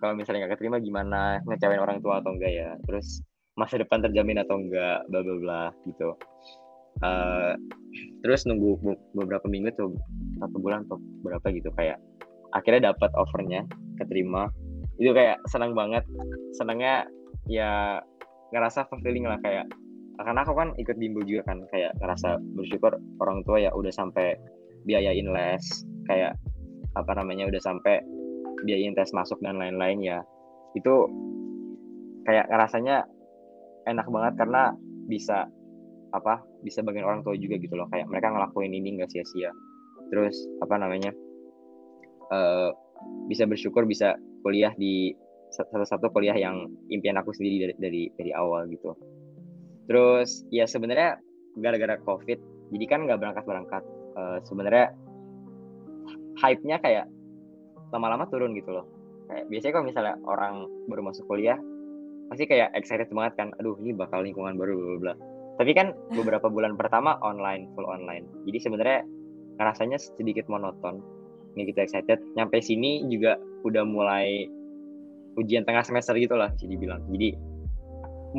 kalau 0.00 0.18
misalnya 0.18 0.44
nggak 0.44 0.58
keterima 0.58 0.82
gimana? 0.82 1.40
Ngecewain 1.46 1.80
orang 1.80 2.02
tua 2.02 2.20
atau 2.20 2.34
enggak 2.34 2.52
ya? 2.52 2.76
Terus 2.88 3.22
masa 3.54 3.78
depan 3.78 4.02
terjamin 4.02 4.42
atau 4.42 4.58
enggak 4.58 5.06
bla 5.10 5.20
bla 5.22 5.36
bla 5.38 5.62
gitu. 5.86 6.14
Uh, 7.02 7.58
terus 8.22 8.46
nunggu 8.46 8.78
beberapa 9.18 9.50
minggu 9.50 9.74
tuh 9.74 9.98
satu 10.38 10.56
bulan 10.62 10.86
atau 10.86 10.98
berapa 11.26 11.46
gitu 11.50 11.70
kayak 11.74 11.98
akhirnya 12.54 12.94
dapat 12.94 13.10
offernya 13.18 13.66
keterima. 13.98 14.50
Itu 14.98 15.10
kayak 15.14 15.42
senang 15.50 15.74
banget. 15.74 16.06
Senangnya 16.54 17.06
ya 17.50 17.98
ngerasa 18.54 18.86
fulfilling 18.86 19.26
lah 19.26 19.38
kayak 19.42 19.66
karena 20.14 20.46
aku 20.46 20.54
kan 20.54 20.70
ikut 20.78 20.94
bimbel 20.94 21.26
juga 21.26 21.50
kan 21.50 21.66
kayak 21.74 21.90
ngerasa 21.98 22.38
bersyukur 22.54 22.94
orang 23.18 23.42
tua 23.42 23.58
ya 23.58 23.74
udah 23.74 23.90
sampai 23.90 24.38
biayain 24.86 25.26
les 25.26 25.64
kayak 26.06 26.38
apa 26.94 27.12
namanya 27.18 27.50
udah 27.50 27.58
sampai 27.58 27.98
biayain 28.62 28.94
tes 28.94 29.10
masuk 29.10 29.38
dan 29.42 29.58
lain-lain 29.58 29.98
ya. 29.98 30.18
Itu 30.78 31.10
kayak 32.24 32.46
ngerasanya 32.50 33.02
enak 33.88 34.06
banget 34.08 34.34
karena 34.40 34.72
bisa 35.08 35.48
apa 36.14 36.40
bisa 36.62 36.80
bagian 36.80 37.04
orang 37.04 37.20
tua 37.26 37.34
juga 37.34 37.58
gitu 37.58 37.74
loh. 37.74 37.90
Kayak 37.90 38.08
mereka 38.08 38.30
ngelakuin 38.32 38.72
ini 38.72 39.00
nggak 39.00 39.10
sia-sia. 39.10 39.50
Terus 40.08 40.36
apa 40.62 40.78
namanya 40.78 41.10
uh, 42.30 42.70
bisa 43.28 43.44
bersyukur 43.44 43.84
bisa 43.84 44.14
kuliah 44.46 44.72
di 44.78 45.12
satu-satu 45.54 46.10
kuliah 46.10 46.34
yang 46.34 46.66
impian 46.90 47.18
aku 47.18 47.34
sendiri 47.34 47.70
dari 47.70 47.74
dari 47.78 48.02
dari 48.14 48.30
awal 48.34 48.70
gitu. 48.70 48.94
Terus 49.90 50.46
ya 50.48 50.64
sebenarnya 50.64 51.18
gara-gara 51.60 51.98
covid 52.02 52.38
jadi 52.74 52.84
kan 52.90 53.06
nggak 53.06 53.20
berangkat 53.20 53.44
berangkat 53.46 53.82
uh, 54.18 54.38
sebenarnya 54.42 54.90
hype-nya 56.40 56.82
kayak 56.82 57.06
lama-lama 57.94 58.26
turun 58.26 58.56
gitu 58.58 58.74
loh. 58.74 58.86
Kayak 59.30 59.44
biasanya 59.50 59.72
kalau 59.72 59.86
misalnya 59.86 60.14
orang 60.26 60.54
baru 60.90 61.02
masuk 61.06 61.24
kuliah 61.30 61.58
pasti 62.34 62.50
kayak 62.50 62.74
excited 62.74 63.06
banget 63.14 63.32
kan 63.38 63.48
aduh 63.62 63.78
ini 63.78 63.94
bakal 63.94 64.20
lingkungan 64.26 64.58
baru 64.58 64.98
bla 64.98 64.98
bla 64.98 65.14
tapi 65.54 65.70
kan 65.70 65.94
beberapa 66.10 66.50
bulan 66.50 66.74
pertama 66.74 67.14
online 67.22 67.70
full 67.78 67.86
online. 67.86 68.26
Jadi 68.42 68.58
sebenarnya 68.58 69.00
rasanya 69.62 70.02
sedikit 70.02 70.50
monoton 70.50 70.98
nggak 71.54 71.70
gitu 71.70 71.78
excited. 71.86 72.18
Nyampe 72.34 72.58
sini 72.58 73.06
juga 73.06 73.38
udah 73.62 73.86
mulai 73.86 74.50
ujian 75.38 75.66
tengah 75.66 75.82
semester 75.82 76.14
gitu 76.14 76.38
lah 76.38 76.54
jadi 76.62 76.78
bilang 76.78 77.02
jadi 77.10 77.34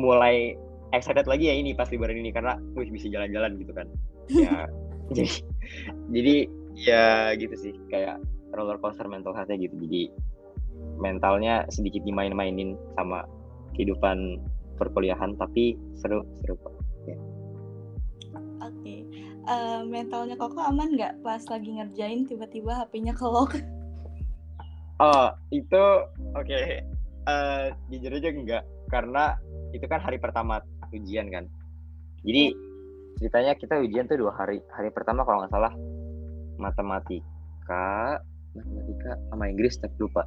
mulai 0.00 0.56
excited 0.96 1.28
lagi 1.28 1.52
ya 1.52 1.54
ini 1.60 1.76
pas 1.76 1.92
liburan 1.92 2.16
ini 2.16 2.32
karena 2.32 2.56
wih 2.72 2.88
bisa 2.92 3.08
jalan-jalan 3.08 3.56
gitu 3.60 3.72
kan. 3.72 3.88
Ya 4.26 4.66
jadi 5.14 5.30
jadi 6.10 6.36
ya 6.74 7.06
gitu 7.38 7.54
sih 7.54 7.74
kayak 7.94 8.18
roller 8.52 8.74
coaster 8.82 9.06
mental 9.06 9.32
health 9.32 9.48
gitu. 9.54 9.70
Jadi 9.86 10.10
mentalnya 10.98 11.64
sedikit 11.70 12.02
dimain-mainin 12.02 12.74
sama 12.98 13.22
kehidupan 13.74 14.38
perkuliahan 14.76 15.34
tapi 15.40 15.74
seru 15.98 16.22
seru 16.40 16.54
kok 16.60 16.72
ya. 17.08 17.16
oke. 17.16 18.72
Okay. 18.76 18.98
uh, 19.48 19.80
eh, 19.80 19.80
mentalnya 19.88 20.36
koko 20.36 20.60
aman 20.60 20.94
nggak 20.94 21.18
pas 21.24 21.42
lagi 21.48 21.70
ngerjain 21.74 22.28
tiba-tiba 22.28 22.84
HP-nya 22.84 23.16
kelok? 23.16 23.56
Oh 24.96 25.28
itu 25.52 25.84
oke. 26.36 26.44
Okay. 26.44 26.84
uh, 27.28 27.68
eh, 27.72 27.76
jujur 27.92 28.12
aja 28.16 28.28
enggak 28.32 28.64
karena 28.88 29.36
itu 29.74 29.84
kan 29.88 30.00
hari 30.00 30.16
pertama 30.20 30.62
ujian 30.94 31.28
kan. 31.28 31.44
Jadi 32.22 32.54
ceritanya 33.20 33.52
kita 33.56 33.80
ujian 33.80 34.08
tuh 34.08 34.20
dua 34.20 34.32
hari. 34.36 34.60
Hari 34.72 34.92
pertama 34.92 35.24
kalau 35.24 35.44
nggak 35.44 35.52
salah 35.52 35.72
matematika 36.56 38.20
matematika 38.56 39.12
sama 39.28 39.44
Inggris 39.52 39.76
tapi 39.76 39.94
lupa 40.00 40.24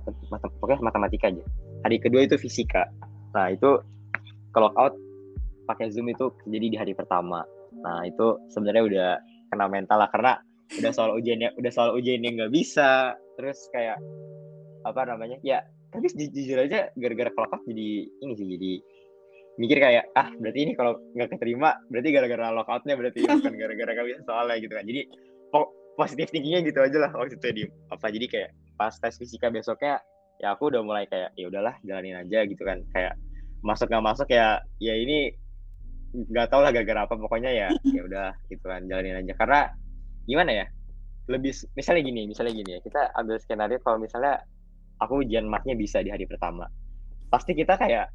pokoknya 0.62 0.86
matematika 0.86 1.26
aja. 1.34 1.44
Hari 1.86 1.98
kedua 1.98 2.22
itu 2.30 2.38
fisika 2.38 2.86
nah 3.36 3.54
itu 3.54 3.80
kalau 4.54 4.74
out 4.76 4.98
pakai 5.70 5.94
zoom 5.94 6.10
itu 6.10 6.34
jadi 6.50 6.66
di 6.74 6.78
hari 6.78 6.94
pertama. 6.98 7.46
Nah 7.86 8.02
itu 8.06 8.42
sebenarnya 8.50 8.84
udah 8.84 9.10
kena 9.54 9.66
mental 9.70 10.02
lah 10.02 10.10
karena 10.10 10.42
udah 10.82 10.92
soal 10.94 11.14
ujiannya 11.18 11.54
udah 11.62 11.72
soal 11.74 11.94
ujian 11.94 12.26
yang 12.26 12.42
nggak 12.42 12.54
bisa. 12.54 13.14
Terus 13.38 13.70
kayak 13.70 14.02
apa 14.82 15.02
namanya 15.06 15.38
ya 15.46 15.62
tapi 15.90 16.10
jujur 16.10 16.58
aja 16.58 16.90
gara-gara 16.94 17.34
kelopak 17.34 17.62
jadi 17.66 17.90
ini 18.10 18.34
sih 18.38 18.46
jadi 18.46 18.74
mikir 19.60 19.78
kayak 19.82 20.04
ah 20.16 20.30
berarti 20.40 20.60
ini 20.64 20.74
kalau 20.78 20.96
nggak 21.18 21.36
keterima 21.36 21.76
berarti 21.92 22.10
gara-gara 22.16 22.46
lockoutnya 22.54 22.96
berarti 22.96 23.20
bukan 23.28 23.54
gara-gara 23.60 24.02
bisa 24.08 24.22
soalnya 24.26 24.58
gitu 24.64 24.74
kan. 24.74 24.86
Jadi 24.88 25.02
po 25.54 25.60
positif 26.00 26.32
tingginya 26.32 26.64
gitu 26.64 26.80
aja 26.80 26.98
lah 26.98 27.12
waktu 27.14 27.38
itu 27.38 27.48
di 27.54 27.64
apa. 27.92 28.08
Jadi 28.10 28.26
kayak 28.26 28.50
pas 28.80 28.96
tes 28.96 29.14
fisika 29.20 29.52
besoknya 29.52 30.00
ya 30.40 30.56
aku 30.56 30.72
udah 30.72 30.82
mulai 30.82 31.06
kayak 31.06 31.36
ya 31.36 31.52
udahlah 31.52 31.76
jalanin 31.84 32.16
aja 32.18 32.48
gitu 32.48 32.64
kan. 32.64 32.82
Kayak 32.96 33.20
masuk 33.60 33.92
nggak 33.92 34.06
masuk 34.06 34.28
ya 34.32 34.64
ya 34.80 34.96
ini 34.96 35.36
nggak 36.16 36.50
tau 36.50 36.64
lah 36.66 36.74
gara-gara 36.74 37.06
apa 37.06 37.14
pokoknya 37.20 37.52
ya 37.54 37.68
ya 37.96 38.02
udah 38.08 38.30
gitu 38.48 38.66
kan 38.66 38.88
jalanin 38.88 39.20
aja. 39.20 39.34
Karena 39.36 39.70
gimana 40.26 40.52
ya 40.52 40.66
lebih 41.30 41.54
misalnya 41.78 42.02
gini 42.02 42.22
misalnya 42.26 42.54
gini 42.58 42.70
ya 42.74 42.80
kita 42.82 43.14
ambil 43.14 43.38
skenario 43.38 43.78
kalau 43.86 44.02
misalnya 44.02 44.42
aku 44.98 45.22
ujian 45.22 45.46
matnya 45.46 45.78
bisa 45.78 46.02
di 46.02 46.10
hari 46.10 46.26
pertama 46.26 46.66
pasti 47.30 47.54
kita 47.54 47.78
kayak 47.78 48.10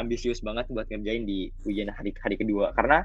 ambisius 0.00 0.40
banget 0.40 0.66
buat 0.72 0.88
ngerjain 0.90 1.28
di 1.28 1.50
ujian 1.66 1.90
hari 1.90 2.10
hari 2.18 2.36
kedua. 2.38 2.74
Karena 2.74 3.04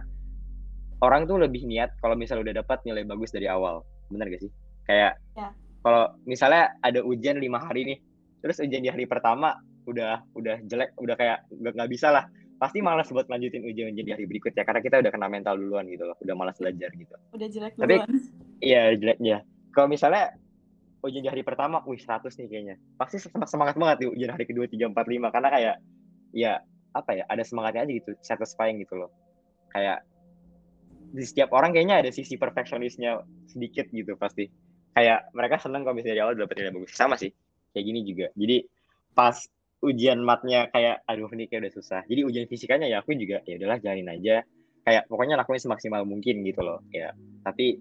orang 1.06 1.30
tuh 1.30 1.38
lebih 1.40 1.64
niat 1.70 1.96
kalau 2.02 2.18
misalnya 2.18 2.50
udah 2.50 2.56
dapat 2.66 2.82
nilai 2.84 3.06
bagus 3.06 3.30
dari 3.32 3.46
awal. 3.46 3.86
Bener 4.10 4.28
gak 4.30 4.42
sih? 4.42 4.52
Kayak 4.90 5.22
Ya. 5.38 5.54
kalau 5.86 6.12
misalnya 6.26 6.74
ada 6.84 7.00
ujian 7.06 7.38
lima 7.40 7.62
hari 7.62 7.86
nih 7.86 7.98
terus 8.40 8.60
ujian 8.60 8.82
di 8.82 8.90
hari 8.90 9.06
pertama 9.06 9.56
udah 9.84 10.22
udah 10.34 10.62
jelek 10.64 10.94
udah 10.96 11.16
kayak 11.18 11.38
nggak 11.50 11.74
nggak 11.76 11.90
bisa 11.92 12.10
lah. 12.10 12.26
Pasti 12.60 12.84
malas 12.84 13.08
buat 13.08 13.24
lanjutin 13.32 13.64
ujian-ujian 13.64 14.04
di 14.04 14.12
hari 14.12 14.28
berikutnya 14.28 14.68
karena 14.68 14.84
kita 14.84 15.00
udah 15.00 15.12
kena 15.16 15.32
mental 15.32 15.56
duluan 15.56 15.88
gitu 15.88 16.04
loh. 16.04 16.16
Udah 16.20 16.36
malas 16.36 16.60
belajar 16.60 16.92
gitu. 16.92 17.16
Udah 17.32 17.48
jelek 17.48 17.74
Tapi- 17.80 18.04
duluan. 18.04 18.10
iya 18.60 18.82
jeleknya. 19.00 19.38
Kalau 19.72 19.88
misalnya 19.88 20.36
ujian 21.00 21.24
di 21.24 21.32
hari 21.32 21.44
pertama 21.48 21.80
wih 21.88 21.96
100 21.96 22.36
nih 22.36 22.48
kayaknya. 22.52 22.76
Pasti 23.00 23.16
sem- 23.18 23.48
semangat 23.48 23.80
banget 23.80 24.04
di 24.04 24.06
ujian 24.12 24.36
hari 24.36 24.44
kedua 24.44 24.68
tiga 24.68 24.92
empat 24.92 25.08
lima. 25.08 25.32
Karena 25.32 25.50
kayak 25.50 25.76
ya 26.36 26.60
apa 26.92 27.12
ya 27.16 27.24
ada 27.32 27.44
semangatnya 27.48 27.88
aja 27.88 27.94
gitu 27.96 28.12
satisfying 28.20 28.84
gitu 28.84 29.00
loh. 29.00 29.10
Kayak 29.72 30.04
di 31.10 31.24
setiap 31.24 31.56
orang 31.56 31.72
kayaknya 31.72 32.04
ada 32.06 32.12
sisi 32.12 32.36
perfeksionisnya 32.36 33.24
sedikit 33.48 33.88
gitu 33.90 34.20
pasti. 34.20 34.52
Kayak 34.92 35.32
mereka 35.32 35.64
seneng 35.64 35.88
kalau 35.88 35.96
misalnya 35.96 36.20
dari 36.20 36.24
awal 36.28 36.36
dapet 36.36 36.60
nilai 36.60 36.76
bagus. 36.76 36.92
Sama 36.92 37.16
sih 37.16 37.32
kayak 37.74 37.86
gini 37.86 38.00
juga. 38.06 38.28
Jadi 38.36 38.66
pas 39.14 39.36
ujian 39.80 40.20
matnya 40.20 40.68
kayak 40.72 41.08
aduh 41.08 41.32
ini 41.32 41.48
kayak 41.48 41.68
udah 41.68 41.74
susah. 41.74 42.02
Jadi 42.08 42.22
ujian 42.28 42.46
fisikanya 42.48 42.88
ya 42.92 43.00
aku 43.00 43.16
juga 43.16 43.40
ya 43.48 43.56
udahlah 43.60 43.80
jalanin 43.80 44.12
aja. 44.12 44.44
Kayak 44.84 45.06
pokoknya 45.12 45.36
lakuin 45.40 45.62
semaksimal 45.62 46.04
mungkin 46.04 46.42
gitu 46.44 46.62
loh 46.64 46.84
ya. 46.92 47.16
Tapi 47.44 47.80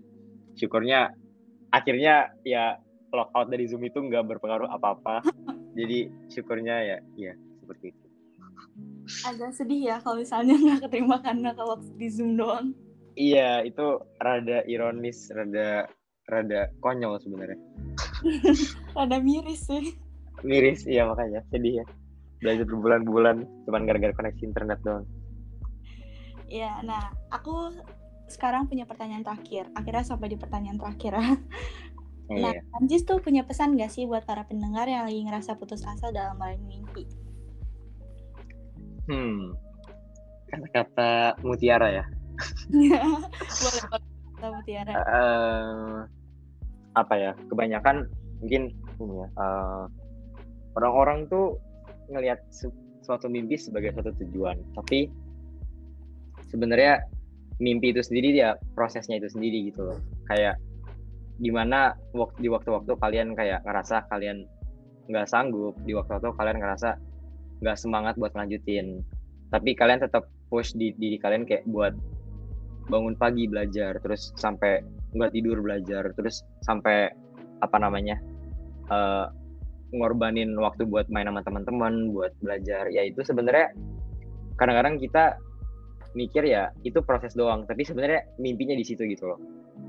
syukurnya 0.59 1.15
akhirnya 1.75 2.35
ya 2.43 2.79
lockout 3.13 3.49
dari 3.49 3.65
zoom 3.67 3.83
itu 3.87 3.99
nggak 3.99 4.25
berpengaruh 4.37 4.69
apa-apa. 4.71 5.25
Jadi 5.79 6.11
syukurnya 6.31 6.77
ya 6.85 6.97
ya 7.17 7.33
seperti 7.63 7.93
itu. 7.95 8.07
Agak 9.25 9.57
sedih 9.57 9.81
ya 9.95 9.97
kalau 10.05 10.21
misalnya 10.21 10.55
nggak 10.57 10.89
keterima 10.89 11.17
karena 11.25 11.51
kalau 11.57 11.81
di 11.97 12.09
Zoom 12.13 12.37
doang. 12.37 12.77
iya 13.19 13.67
itu 13.67 13.99
rada 14.23 14.63
ironis 14.71 15.27
rada 15.35 15.91
rada 16.29 16.69
konyol 16.79 17.17
sebenarnya 17.19 17.57
Rada 18.93 19.19
miris 19.19 19.65
sih. 19.65 19.97
miris 20.41 20.85
iya 20.85 21.03
makanya 21.03 21.43
sedih 21.49 21.83
ya 21.83 21.85
belajar 22.39 22.65
berbulan-bulan 22.65 23.37
cuman 23.65 23.83
gara-gara 23.83 24.15
koneksi 24.15 24.43
internet 24.45 24.79
doang 24.83 25.05
Ya, 26.49 26.81
nah 26.81 27.13
aku 27.29 27.77
sekarang 28.25 28.65
punya 28.65 28.89
pertanyaan 28.89 29.21
terakhir. 29.21 29.69
Akhirnya 29.77 30.01
sampai 30.01 30.33
di 30.33 30.41
pertanyaan 30.41 30.81
terakhir. 30.81 31.13
Nah, 32.31 32.53
iya 32.53 32.61
Anjis 32.77 33.05
tuh 33.05 33.21
punya 33.21 33.41
pesan 33.41 33.73
gak 33.75 33.89
sih 33.89 34.05
buat 34.05 34.21
para 34.23 34.45
pendengar 34.45 34.85
yang 34.85 35.09
lagi 35.09 35.25
ngerasa 35.25 35.57
putus 35.57 35.81
asa 35.83 36.13
dalam 36.13 36.37
meraih 36.37 36.61
mimpi? 36.61 37.09
hmm 39.09 39.57
kata-kata 40.47 41.41
mutiara 41.41 41.89
ya 41.89 42.05
Boleh 43.65 43.83
Kak 43.89 44.03
Mutiara. 44.45 44.93
eh 44.93 45.97
apa 46.99 47.15
ya 47.15 47.33
kebanyakan 47.51 48.11
mungkin 48.43 48.75
ini 48.99 49.15
ya 49.23 49.29
eh, 49.31 49.85
orang-orang 50.79 51.27
tuh 51.31 51.59
ngelihat 52.11 52.39
su- 52.51 52.75
suatu 53.03 53.27
mimpi 53.27 53.57
sebagai 53.59 53.95
suatu 53.95 54.15
tujuan. 54.25 54.59
Tapi 54.77 55.09
sebenarnya 56.49 57.03
mimpi 57.59 57.91
itu 57.91 58.03
sendiri 58.05 58.39
ya 58.39 58.55
prosesnya 58.79 59.19
itu 59.19 59.29
sendiri 59.31 59.71
gitu 59.73 59.89
loh. 59.89 59.99
Kayak 60.31 60.61
di 61.39 61.55
mana 61.55 61.95
di 62.39 62.51
waktu-waktu 62.51 62.99
kalian 62.99 63.39
kayak 63.39 63.63
ngerasa 63.63 64.11
kalian 64.11 64.43
nggak 65.09 65.31
sanggup 65.31 65.79
di 65.87 65.95
waktu-waktu 65.95 66.35
kalian 66.35 66.59
ngerasa 66.59 66.99
nggak 67.63 67.79
semangat 67.79 68.15
buat 68.19 68.35
lanjutin 68.35 69.01
tapi 69.49 69.73
kalian 69.73 70.03
tetap 70.03 70.29
push 70.53 70.75
di 70.77 70.93
diri 70.99 71.17
kalian 71.17 71.49
kayak 71.49 71.65
buat 71.71 71.95
bangun 72.91 73.15
pagi 73.17 73.47
belajar 73.49 73.97
terus 74.03 74.35
sampai 74.37 74.85
nggak 75.17 75.33
tidur 75.33 75.65
belajar 75.65 76.13
terus 76.13 76.45
sampai 76.65 77.09
apa 77.65 77.77
namanya 77.81 78.21
eh 78.93 79.27
ngorbanin 79.93 80.53
waktu 80.61 80.85
buat 80.85 81.09
main 81.09 81.29
sama 81.29 81.41
teman-teman 81.41 82.13
buat 82.13 82.33
belajar. 82.45 82.93
Ya 82.93 83.09
itu 83.09 83.25
sebenarnya 83.25 83.73
kadang-kadang 84.61 85.01
kita 85.01 85.41
mikir 86.13 86.45
ya 86.45 86.73
itu 86.85 87.01
proses 87.01 87.33
doang. 87.33 87.65
Tapi 87.65 87.85
sebenarnya 87.89 88.29
mimpinya 88.37 88.77
di 88.77 88.85
situ 88.85 89.09
gitu 89.09 89.33
loh. 89.33 89.41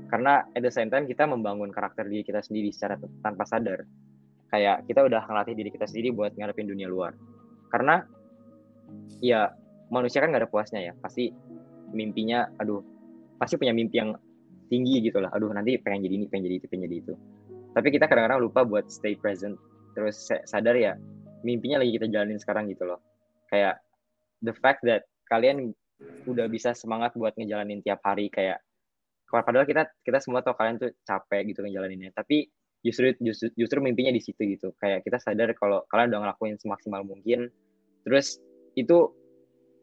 Karena 0.08 0.40
at 0.56 0.62
the 0.64 0.72
same 0.72 0.88
time 0.88 1.04
kita 1.04 1.28
membangun 1.28 1.68
karakter 1.68 2.08
diri 2.08 2.24
kita 2.24 2.40
sendiri 2.40 2.72
secara 2.72 2.96
tanpa 3.20 3.44
sadar. 3.44 3.84
Kayak 4.50 4.88
kita 4.88 5.06
udah 5.06 5.22
ngelatih 5.28 5.54
diri 5.54 5.70
kita 5.70 5.86
sendiri 5.86 6.10
buat 6.16 6.32
ngadepin 6.34 6.66
dunia 6.66 6.88
luar. 6.88 7.12
Karena 7.68 8.02
ya 9.20 9.52
manusia 9.92 10.24
kan 10.24 10.32
nggak 10.32 10.48
ada 10.48 10.50
puasnya 10.50 10.80
ya. 10.80 10.92
Pasti 10.96 11.28
mimpinya 11.92 12.46
aduh 12.56 12.80
pasti 13.36 13.58
punya 13.58 13.74
mimpi 13.74 13.98
yang 13.98 14.14
tinggi 14.70 15.02
gitu 15.02 15.18
lah. 15.18 15.34
Aduh 15.34 15.50
nanti 15.50 15.76
pengen 15.82 16.06
jadi 16.06 16.14
ini 16.22 16.26
pengen 16.30 16.46
jadi 16.46 16.56
itu 16.62 16.66
pengen 16.70 16.86
jadi 16.86 16.96
itu. 17.02 17.14
Tapi 17.74 17.88
kita 17.90 18.06
kadang-kadang 18.06 18.40
lupa 18.40 18.62
buat 18.62 18.86
stay 18.86 19.18
present. 19.18 19.58
Terus 19.98 20.16
sa- 20.22 20.42
sadar 20.46 20.78
ya 20.78 20.94
mimpinya 21.42 21.82
lagi 21.82 21.98
kita 21.98 22.06
jalanin 22.06 22.38
sekarang 22.38 22.70
gitu 22.70 22.86
loh. 22.86 23.02
Kayak 23.50 23.82
the 24.40 24.54
fact 24.54 24.86
that 24.86 25.04
kalian 25.26 25.74
udah 26.30 26.46
bisa 26.46 26.72
semangat 26.72 27.12
buat 27.18 27.34
ngejalanin 27.34 27.82
tiap 27.82 28.00
hari 28.06 28.30
kayak 28.30 28.62
padahal 29.30 29.66
kita 29.66 29.90
kita 30.02 30.18
semua 30.22 30.42
tahu 30.42 30.54
kalian 30.54 30.78
tuh 30.78 30.90
capek 31.02 31.50
gitu 31.50 31.66
ngejalaninnya. 31.66 32.14
Tapi 32.14 32.46
justru 32.80 33.12
justru 33.20 33.52
justru 33.58 33.78
mimpinya 33.82 34.14
di 34.14 34.22
situ 34.22 34.40
gitu. 34.46 34.70
Kayak 34.78 35.02
kita 35.02 35.18
sadar 35.18 35.50
kalau 35.58 35.82
kalian 35.90 36.14
udah 36.14 36.20
ngelakuin 36.30 36.56
semaksimal 36.62 37.02
mungkin. 37.02 37.50
Terus 38.06 38.38
itu 38.78 39.12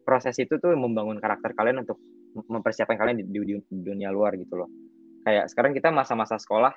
proses 0.08 0.40
itu 0.40 0.56
tuh 0.56 0.72
membangun 0.72 1.20
karakter 1.20 1.52
kalian 1.52 1.84
untuk 1.84 2.00
mempersiapkan 2.46 2.94
kalian 2.94 3.22
di, 3.22 3.24
di, 3.26 3.58
di 3.58 3.80
dunia 3.82 4.14
luar 4.14 4.38
gitu 4.38 4.54
loh. 4.54 4.68
Kayak 5.26 5.50
sekarang 5.50 5.72
kita 5.74 5.90
masa-masa 5.90 6.38
sekolah 6.38 6.72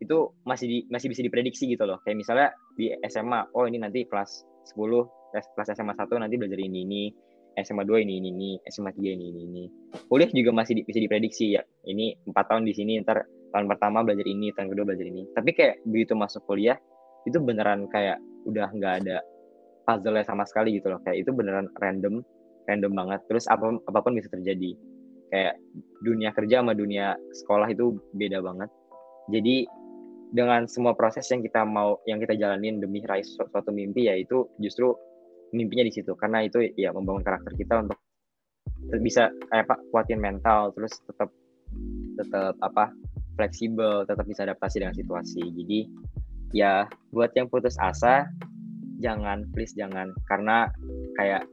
itu 0.00 0.36
masih 0.44 0.66
di, 0.68 0.78
masih 0.92 1.08
bisa 1.12 1.24
diprediksi 1.24 1.68
gitu 1.68 1.84
loh. 1.88 2.00
Kayak 2.04 2.16
misalnya 2.20 2.48
di 2.76 2.92
SMA 3.08 3.52
oh 3.56 3.64
ini 3.64 3.80
nanti 3.80 4.04
kelas 4.04 4.44
10 4.72 4.76
kelas 5.32 5.68
SMA 5.76 5.94
1 5.96 6.08
nanti 6.20 6.36
belajar 6.36 6.60
ini 6.60 6.84
ini. 6.84 7.04
SMA 7.56 7.88
2 7.88 8.04
ini 8.04 8.20
ini 8.20 8.28
ini. 8.32 8.50
SMA 8.68 8.92
3 8.92 9.16
ini 9.16 9.24
ini 9.32 9.40
ini. 9.48 9.64
Kuliah 10.12 10.28
juga 10.28 10.52
masih 10.52 10.76
di, 10.76 10.82
bisa 10.84 11.00
diprediksi 11.00 11.56
ya. 11.56 11.62
Ini 11.64 12.28
empat 12.28 12.52
tahun 12.52 12.68
di 12.68 12.76
sini 12.76 13.00
ntar 13.00 13.24
tahun 13.52 13.64
pertama 13.64 14.04
belajar 14.04 14.28
ini 14.28 14.52
tahun 14.52 14.68
kedua 14.76 14.84
belajar 14.92 15.06
ini. 15.08 15.24
Tapi 15.32 15.50
kayak 15.56 15.80
begitu 15.88 16.12
masuk 16.12 16.44
kuliah 16.44 16.76
itu 17.24 17.40
beneran 17.40 17.88
kayak 17.88 18.20
udah 18.44 18.68
nggak 18.76 18.94
ada 19.04 19.24
puzzle 19.88 20.20
sama 20.20 20.44
sekali 20.44 20.76
gitu 20.76 20.92
loh. 20.92 21.00
Kayak 21.00 21.24
itu 21.24 21.30
beneran 21.32 21.72
random 21.80 22.20
random 22.66 22.92
banget. 22.94 23.20
Terus 23.30 23.46
apa 23.48 23.78
apa 23.86 23.98
pun 24.02 24.14
bisa 24.18 24.30
terjadi. 24.30 24.74
Kayak 25.30 25.54
dunia 26.06 26.30
kerja 26.30 26.62
sama 26.62 26.74
dunia 26.74 27.18
sekolah 27.34 27.66
itu 27.70 27.98
beda 28.14 28.42
banget. 28.42 28.70
Jadi 29.30 29.66
dengan 30.34 30.66
semua 30.66 30.94
proses 30.94 31.26
yang 31.30 31.42
kita 31.42 31.62
mau 31.62 31.98
yang 32.06 32.18
kita 32.18 32.34
jalanin 32.34 32.82
demi 32.82 33.02
raih 33.06 33.22
su- 33.22 33.46
suatu 33.46 33.70
mimpi 33.70 34.10
ya 34.10 34.14
itu 34.18 34.46
justru 34.62 34.94
mimpinya 35.54 35.86
di 35.86 35.94
situ. 35.94 36.14
Karena 36.18 36.46
itu 36.46 36.62
ya 36.78 36.94
membangun 36.94 37.22
karakter 37.26 37.54
kita 37.58 37.86
untuk 37.86 37.98
bisa 39.02 39.34
kayak 39.50 39.66
apa 39.66 39.76
kuatin 39.90 40.22
mental 40.22 40.70
terus 40.76 40.94
tetap 41.10 41.30
tetap 42.16 42.54
apa 42.62 42.94
fleksibel 43.34 44.06
tetap 44.06 44.26
bisa 44.26 44.46
adaptasi 44.46 44.82
dengan 44.82 44.94
situasi. 44.94 45.42
Jadi 45.42 45.80
ya 46.54 46.86
buat 47.10 47.34
yang 47.34 47.50
putus 47.50 47.74
asa 47.82 48.30
jangan 49.02 49.42
please 49.52 49.74
jangan. 49.74 50.14
Karena 50.30 50.70
kayak 51.18 51.44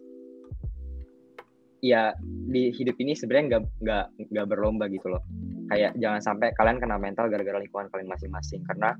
ya 1.83 2.15
di 2.23 2.71
hidup 2.71 2.95
ini 3.03 3.11
sebenarnya 3.11 3.45
nggak 3.51 3.63
nggak 3.83 4.05
nggak 4.31 4.45
berlomba 4.47 4.87
gitu 4.87 5.11
loh. 5.11 5.21
Kayak 5.67 5.99
jangan 5.99 6.21
sampai 6.23 6.55
kalian 6.55 6.79
kena 6.79 6.95
mental 6.95 7.27
gara-gara 7.27 7.59
lingkungan 7.59 7.91
kalian 7.91 8.07
masing-masing. 8.07 8.63
Karena 8.63 8.95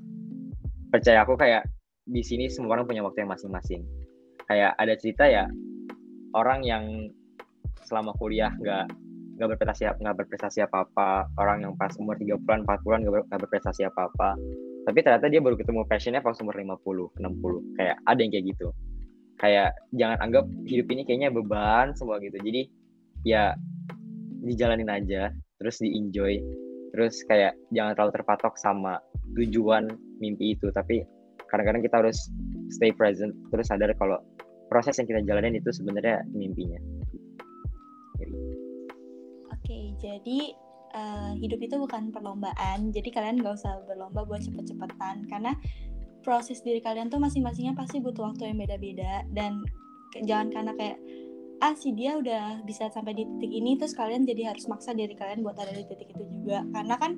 percaya 0.92 1.24
aku 1.24 1.40
kayak 1.40 1.64
di 2.04 2.20
sini 2.20 2.52
semua 2.52 2.76
orang 2.76 2.84
punya 2.84 3.00
waktu 3.00 3.24
yang 3.24 3.32
masing-masing. 3.32 3.80
Kayak 4.44 4.76
ada 4.76 4.94
cerita 5.00 5.24
ya 5.24 5.48
orang 6.36 6.60
yang 6.60 6.84
selama 7.88 8.12
kuliah 8.20 8.52
nggak 8.60 8.92
nggak 9.34 9.48
berprestasi 9.56 9.82
nggak 9.98 10.16
berprestasi 10.24 10.58
apa 10.62 10.86
apa 10.86 11.26
orang 11.42 11.66
yang 11.66 11.72
pas 11.74 11.90
umur 11.98 12.14
30-an 12.14 12.62
40-an 12.62 13.00
nggak 13.02 13.14
ber- 13.14 13.26
nggak 13.26 13.40
berprestasi 13.46 13.82
apa 13.82 14.06
apa 14.06 14.38
tapi 14.86 14.98
ternyata 15.02 15.26
dia 15.26 15.40
baru 15.42 15.58
ketemu 15.58 15.82
passionnya 15.90 16.22
pas 16.22 16.38
umur 16.38 16.54
50 16.54 17.18
60 17.18 17.78
kayak 17.78 17.96
ada 18.06 18.20
yang 18.22 18.30
kayak 18.30 18.46
gitu 18.54 18.68
kayak 19.44 19.76
jangan 19.92 20.16
anggap 20.24 20.48
hidup 20.64 20.88
ini 20.88 21.04
kayaknya 21.04 21.28
beban 21.28 21.92
semua 21.92 22.16
gitu. 22.24 22.40
Jadi 22.40 22.72
ya 23.28 23.52
dijalanin 24.40 24.88
aja 24.88 25.28
terus 25.60 25.84
di 25.84 25.92
enjoy 25.92 26.40
terus 26.96 27.20
kayak 27.28 27.52
jangan 27.76 27.92
terlalu 27.92 28.12
terpatok 28.16 28.56
sama 28.56 28.96
tujuan 29.36 29.92
mimpi 30.16 30.56
itu. 30.56 30.72
Tapi 30.72 31.04
kadang-kadang 31.52 31.84
kita 31.84 32.00
harus 32.00 32.32
stay 32.72 32.88
present 32.88 33.36
terus 33.52 33.68
sadar 33.68 33.92
kalau 34.00 34.16
proses 34.72 34.96
yang 34.96 35.04
kita 35.04 35.20
jalanin 35.28 35.60
itu 35.60 35.68
sebenarnya 35.68 36.24
mimpinya. 36.32 36.80
Oke, 39.52 39.92
jadi 40.00 40.38
eh, 40.96 41.32
hidup 41.40 41.60
itu 41.60 41.76
bukan 41.76 42.08
perlombaan. 42.08 42.88
Jadi 42.94 43.12
kalian 43.12 43.44
gak 43.44 43.60
usah 43.60 43.84
berlomba 43.84 44.24
buat 44.24 44.40
cepet-cepetan. 44.40 45.28
Karena 45.28 45.52
proses 46.24 46.64
diri 46.64 46.80
kalian 46.80 47.12
tuh 47.12 47.20
masing-masingnya 47.20 47.76
pasti 47.76 48.00
butuh 48.00 48.32
waktu 48.32 48.50
yang 48.50 48.58
beda-beda. 48.58 49.28
Dan 49.28 49.62
jangan 50.24 50.48
karena 50.50 50.72
kayak 50.74 50.98
ah 51.62 51.76
si 51.78 51.94
dia 51.94 52.18
udah 52.18 52.66
bisa 52.66 52.90
sampai 52.90 53.14
di 53.14 53.24
titik 53.24 53.52
ini 53.52 53.78
terus 53.78 53.94
kalian 53.94 54.26
jadi 54.26 54.50
harus 54.50 54.66
maksa 54.66 54.90
diri 54.90 55.14
kalian 55.14 55.44
buat 55.46 55.54
ada 55.60 55.70
di 55.70 55.84
titik 55.84 56.10
itu 56.16 56.24
juga. 56.32 56.64
Karena 56.72 56.96
kan 56.96 57.12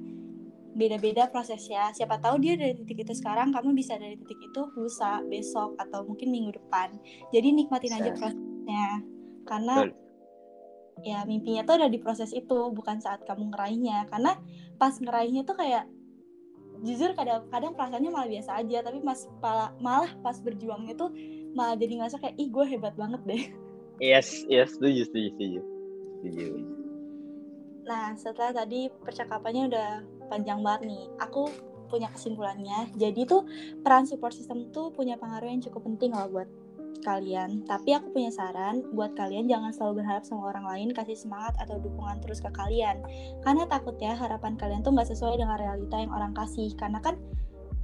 beda-beda 0.77 1.33
prosesnya. 1.33 1.89
Siapa 1.97 2.21
tahu 2.21 2.37
dia 2.45 2.55
dari 2.61 2.77
titik 2.77 3.09
itu 3.09 3.17
sekarang 3.17 3.51
kamu 3.51 3.73
bisa 3.73 3.97
dari 3.97 4.21
titik 4.21 4.37
itu 4.53 4.63
lusa 4.77 5.25
besok 5.25 5.73
atau 5.81 6.05
mungkin 6.05 6.29
minggu 6.29 6.53
depan. 6.53 6.93
Jadi 7.33 7.49
nikmatin 7.57 7.97
aja 7.97 8.11
prosesnya. 8.13 9.01
Karena 9.49 9.89
Betul. 9.89 9.97
ya 11.07 11.25
mimpinya 11.25 11.65
tuh 11.65 11.81
ada 11.81 11.89
di 11.89 11.97
proses 11.97 12.35
itu 12.37 12.59
bukan 12.77 13.01
saat 13.01 13.25
kamu 13.25 13.49
ngeraihnya. 13.57 14.05
Karena 14.13 14.37
pas 14.77 14.93
ngeraihnya 15.01 15.49
tuh 15.49 15.57
kayak 15.57 15.89
jujur 16.85 17.13
kadang-kadang 17.17 17.73
perasaannya 17.73 18.11
malah 18.13 18.29
biasa 18.29 18.51
aja 18.61 18.79
tapi 18.85 18.99
mas 19.01 19.29
malah, 19.41 19.71
malah 19.81 20.11
pas 20.21 20.37
berjuangnya 20.41 20.97
tuh 20.97 21.11
malah 21.57 21.77
jadi 21.79 22.03
ngerasa 22.03 22.21
kayak 22.21 22.37
ih 22.37 22.49
gue 22.53 22.65
hebat 22.69 22.95
banget 22.97 23.21
deh. 23.25 23.43
Yes 24.03 24.45
yes 24.51 24.77
setuju 24.77 25.09
setuju 25.09 25.29
setuju. 25.37 25.61
Setuju. 26.21 26.47
Nah 27.87 28.13
setelah 28.19 28.53
tadi 28.53 28.91
percakapannya 28.91 29.63
udah 29.73 29.91
panjang 30.29 30.61
banget 30.61 30.83
nih 30.93 31.03
aku 31.23 31.49
punya 31.87 32.11
kesimpulannya. 32.11 32.91
Jadi 32.99 33.25
tuh 33.25 33.47
peran 33.81 34.05
support 34.05 34.35
system 34.35 34.69
tuh 34.75 34.91
punya 34.91 35.15
pengaruh 35.15 35.47
yang 35.47 35.63
cukup 35.63 35.87
penting 35.87 36.13
loh 36.13 36.27
buat 36.29 36.49
kalian. 37.03 37.65
Tapi 37.65 37.97
aku 37.97 38.13
punya 38.15 38.31
saran 38.31 38.85
buat 38.93 39.17
kalian 39.17 39.49
jangan 39.51 39.73
selalu 39.73 40.05
berharap 40.05 40.25
sama 40.25 40.53
orang 40.53 40.65
lain 40.69 40.89
kasih 40.93 41.17
semangat 41.17 41.57
atau 41.61 41.81
dukungan 41.81 42.21
terus 42.23 42.41
ke 42.41 42.51
kalian. 42.53 43.01
Karena 43.45 43.65
takutnya 43.69 44.17
harapan 44.17 44.55
kalian 44.55 44.81
tuh 44.85 44.93
nggak 44.95 45.09
sesuai 45.11 45.41
dengan 45.41 45.57
realita 45.61 45.97
yang 46.01 46.13
orang 46.13 46.33
kasih. 46.33 46.73
Karena 46.77 47.03
kan 47.03 47.19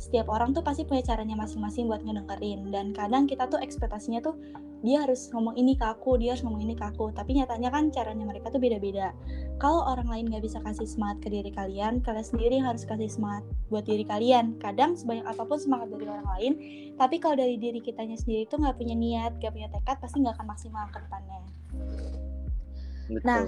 setiap 0.03 0.27
orang 0.35 0.51
tuh 0.51 0.67
pasti 0.67 0.83
punya 0.83 1.07
caranya 1.07 1.39
masing-masing 1.39 1.87
buat 1.87 2.03
ngedengerin 2.03 2.75
dan 2.75 2.91
kadang 2.91 3.31
kita 3.31 3.47
tuh 3.47 3.63
ekspektasinya 3.63 4.19
tuh 4.19 4.35
dia 4.83 5.07
harus 5.07 5.31
ngomong 5.31 5.55
ini 5.55 5.79
ke 5.79 5.87
aku 5.87 6.19
dia 6.19 6.35
harus 6.35 6.43
ngomong 6.43 6.63
ini 6.67 6.75
ke 6.75 6.85
aku. 6.85 7.15
Tapi 7.15 7.39
nyatanya 7.39 7.71
kan 7.71 7.89
caranya 7.95 8.27
mereka 8.27 8.51
tuh 8.51 8.59
beda-beda. 8.59 9.15
Kalau 9.63 9.87
orang 9.87 10.11
lain 10.11 10.35
nggak 10.35 10.43
bisa 10.43 10.59
kasih 10.61 10.91
semangat 10.91 11.23
ke 11.23 11.29
diri 11.31 11.55
kalian 11.55 12.03
kalian 12.03 12.27
sendiri 12.27 12.59
harus 12.59 12.83
kasih 12.83 13.07
semangat 13.07 13.47
buat 13.71 13.87
diri 13.87 14.03
kalian. 14.03 14.59
Kadang 14.59 14.99
sebanyak 14.99 15.25
apa 15.25 15.43
pun 15.47 15.59
semangat 15.59 15.95
dari 15.95 16.07
orang 16.11 16.29
lain 16.37 16.53
tapi 16.99 17.23
kalau 17.23 17.39
dari 17.39 17.57
diri 17.57 17.79
kitanya 17.79 18.19
sendiri 18.19 18.51
tuh 18.51 18.59
nggak 18.61 18.77
punya 18.77 18.99
niat 18.99 19.39
nggak 19.39 19.53
punya 19.55 19.69
tekad 19.71 19.97
pasti 20.03 20.21
nggak 20.21 20.35
akan 20.37 20.47
maksimal 20.51 20.85
ke 20.91 20.99
depannya. 20.99 21.41
Nah 23.23 23.43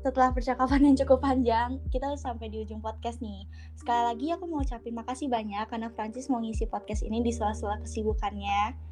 setelah 0.00 0.32
percakapan 0.32 0.80
yang 0.80 0.96
cukup 1.04 1.20
panjang, 1.20 1.76
kita 1.92 2.08
udah 2.08 2.16
sampai 2.16 2.48
di 2.48 2.64
ujung 2.64 2.80
podcast 2.80 3.20
nih. 3.20 3.44
Sekali 3.76 4.02
lagi 4.08 4.26
aku 4.32 4.48
mau 4.48 4.64
ucapin 4.64 4.96
makasih 4.96 5.28
banyak 5.28 5.68
karena 5.68 5.92
Francis 5.92 6.32
mau 6.32 6.40
ngisi 6.40 6.64
podcast 6.72 7.04
ini 7.04 7.20
di 7.20 7.28
sela-sela 7.28 7.76
kesibukannya. 7.84 8.89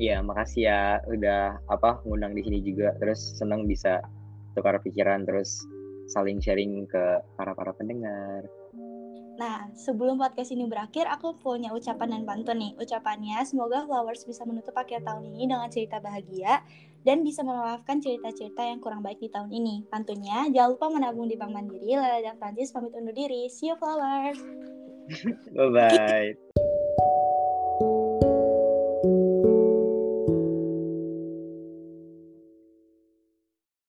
Iya, 0.00 0.24
makasih 0.24 0.62
ya 0.68 0.80
udah 1.04 1.60
apa 1.68 2.00
ngundang 2.04 2.32
di 2.32 2.42
sini 2.44 2.58
juga. 2.64 2.96
Terus 2.96 3.20
senang 3.36 3.68
bisa 3.68 4.00
tukar 4.56 4.80
pikiran 4.80 5.24
terus 5.24 5.64
saling 6.08 6.40
sharing 6.40 6.84
ke 6.88 7.20
para 7.36 7.52
para 7.52 7.72
pendengar. 7.76 8.44
Nah, 9.40 9.72
sebelum 9.72 10.20
podcast 10.20 10.52
ini 10.52 10.68
berakhir, 10.68 11.08
aku 11.08 11.32
punya 11.40 11.72
ucapan 11.72 12.20
dan 12.20 12.22
pantun 12.28 12.60
nih. 12.60 12.72
Ucapannya, 12.76 13.40
semoga 13.48 13.88
Flowers 13.88 14.28
bisa 14.28 14.44
menutup 14.44 14.76
akhir 14.76 15.08
tahun 15.08 15.24
ini 15.24 15.48
dengan 15.48 15.72
cerita 15.72 16.04
bahagia 16.04 16.60
dan 17.02 17.24
bisa 17.24 17.40
memaafkan 17.40 17.98
cerita-cerita 17.98 18.60
yang 18.62 18.78
kurang 18.78 19.00
baik 19.00 19.18
di 19.24 19.32
tahun 19.32 19.48
ini. 19.50 19.88
Tentunya, 19.88 20.46
jangan 20.52 20.76
lupa 20.76 20.86
menabung 20.92 21.26
di 21.32 21.40
Bank 21.40 21.56
Mandiri. 21.56 21.96
Lala 21.96 22.20
dan 22.20 22.36
Prancis 22.36 22.70
pamit 22.70 22.92
undur 22.92 23.16
diri. 23.16 23.48
See 23.48 23.72
you, 23.72 23.76
Flowers! 23.80 24.38
Bye-bye. 25.56 26.71